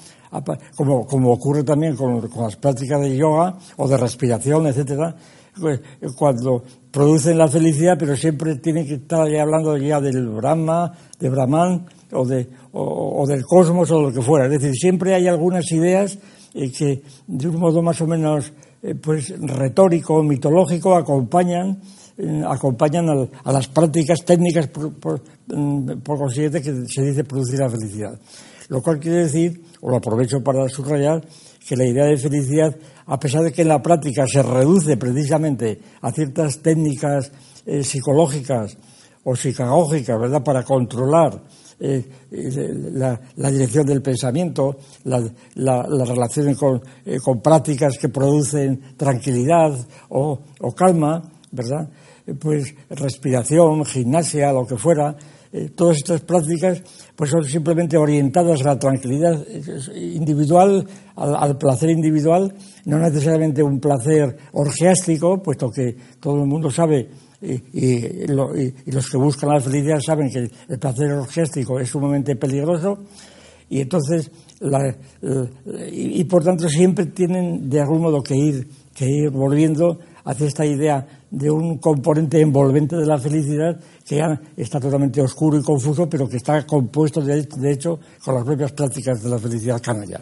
como, 0.77 1.07
como 1.07 1.33
ocurre 1.33 1.65
también 1.65 1.97
con, 1.97 2.29
con, 2.29 2.45
las 2.45 2.57
prácticas 2.57 3.01
de 3.01 3.17
yoga 3.17 3.59
o 3.77 3.89
de 3.89 3.97
respiración, 3.97 4.67
etcétera, 4.69 5.17
pues, 5.59 5.81
cuando 6.17 6.63
producen 6.99 7.39
la 7.39 7.47
felicidad, 7.47 7.95
pero 7.97 8.17
siempre 8.17 8.57
tienen 8.57 8.85
que 8.85 8.95
estar 8.95 9.21
hablando 9.21 9.77
ya 9.77 10.01
del 10.01 10.31
Brahma, 10.31 10.93
de 11.21 11.31
Brahman 11.31 11.87
o, 12.11 12.27
de, 12.27 12.49
o, 12.73 13.25
del 13.25 13.45
cosmos 13.45 13.89
o 13.93 14.03
lo 14.03 14.13
que 14.13 14.21
fuera. 14.21 14.47
Es 14.47 14.61
decir, 14.61 14.75
siempre 14.75 15.15
hay 15.15 15.29
algunas 15.29 15.71
ideas 15.71 16.19
eh, 16.55 16.73
que 16.73 17.05
de 17.29 17.49
un 17.49 17.61
modo 17.61 17.83
más 17.83 18.01
o 18.01 18.07
menos 18.09 18.53
eh, 18.83 18.97
pues 18.97 19.33
retórico, 19.39 20.25
mitológico, 20.25 20.97
acompañan 20.97 21.81
eh, 22.17 22.43
acompañan 22.45 23.07
a, 23.45 23.53
las 23.53 23.69
prácticas 23.69 24.25
técnicas 24.25 24.67
por, 24.67 25.23
mm, 25.47 26.01
por, 26.03 26.19
consiguiente 26.19 26.61
que 26.61 26.83
se 26.89 27.03
dice 27.03 27.23
producir 27.23 27.61
la 27.61 27.71
felicidad. 27.71 28.19
Lo 28.71 28.83
cual 28.83 28.99
quiere 28.99 29.19
decir, 29.19 29.63
o 29.83 29.89
lo 29.89 29.99
aprovecho 29.99 30.43
para 30.43 30.69
subrayar, 30.69 31.23
que 31.69 31.77
la 31.77 31.87
idea 31.87 32.07
de 32.07 32.17
felicidad, 32.17 32.75
a 33.07 33.21
pesar 33.21 33.43
de 33.43 33.53
que 33.53 33.63
en 33.63 33.69
la 33.69 33.83
práctica 33.83 34.27
se 34.27 34.43
reduce 34.43 34.97
precisamente 34.97 35.81
a 36.01 36.11
ciertas 36.11 36.61
técnicas 36.63 37.31
psicológicas 37.83 38.79
o 39.25 39.37
psicagógicas, 39.37 40.19
¿verdad?, 40.19 40.43
para 40.43 40.63
controlar 40.63 41.43
eh, 41.81 42.05
la, 42.33 43.21
dirección 43.53 43.87
del 43.87 44.03
pensamiento, 44.03 44.79
las 45.05 46.09
relaciones 46.09 46.59
eh, 47.05 47.19
con, 47.23 47.41
prácticas 47.41 47.99
que 47.99 48.09
producen 48.09 48.97
tranquilidad 48.97 49.79
o, 50.09 50.41
calma, 50.75 51.23
¿verdad? 51.53 51.89
Eh, 52.27 52.35
pues 52.35 52.75
respiración, 52.91 53.85
gimnasia, 53.85 54.53
lo 54.53 54.67
que 54.67 54.77
fuera, 54.77 55.17
todas 55.75 55.97
estas 55.99 56.21
prácticas 56.21 56.83
pues 57.17 57.31
son 57.31 57.45
simplemente 57.45 57.97
orientadas 57.97 58.61
a 58.63 58.75
la 58.75 58.79
tranquilidad 58.79 59.45
individual, 59.95 60.87
al, 61.17 61.57
placer 61.57 61.91
individual, 61.91 62.55
no 62.85 62.99
necesariamente 62.99 63.63
un 63.63 63.81
placer 63.81 64.37
orgiástico, 64.53 65.43
puesto 65.43 65.71
que 65.71 65.97
todo 66.21 66.43
el 66.43 66.49
mundo 66.49 66.71
sabe 66.71 67.09
y, 67.41 68.27
los 68.27 69.11
que 69.11 69.17
buscan 69.17 69.51
la 69.51 69.61
felicidad 69.61 70.01
saben 70.01 70.31
que 70.31 70.51
el 70.69 70.79
placer 70.79 71.13
orgéstico 71.13 71.79
es 71.79 71.89
sumamente 71.89 72.37
peligroso 72.37 72.99
y 73.69 73.81
entonces 73.81 74.31
y, 75.93 76.25
por 76.25 76.43
tanto 76.43 76.69
siempre 76.69 77.07
tienen 77.07 77.71
de 77.71 77.81
algún 77.81 78.03
modo 78.03 78.23
que 78.23 78.37
ir 78.37 78.67
que 78.95 79.07
ir 79.07 79.31
volviendo 79.31 80.01
hacia 80.29 80.47
esta 80.47 80.67
idea 80.67 81.07
de 81.31 81.51
un 81.51 81.79
componente 81.79 82.39
envolvente 82.39 82.97
de 82.97 83.07
la 83.07 83.19
felicidad 83.19 83.81
que 84.05 84.17
ya 84.17 84.39
está 84.57 84.79
totalmente 84.79 85.23
oscuro 85.23 85.59
y 85.59 85.63
confuso 85.63 86.09
pero 86.09 86.29
que 86.29 86.37
está 86.37 86.67
compuesto 86.67 87.23
de, 87.23 87.47
hecho 87.73 87.99
con 88.23 88.35
las 88.35 88.45
propias 88.45 88.73
prácticas 88.73 89.23
de 89.23 89.31
la 89.31 89.39
felicidad 89.39 89.81
canalla. 89.81 90.21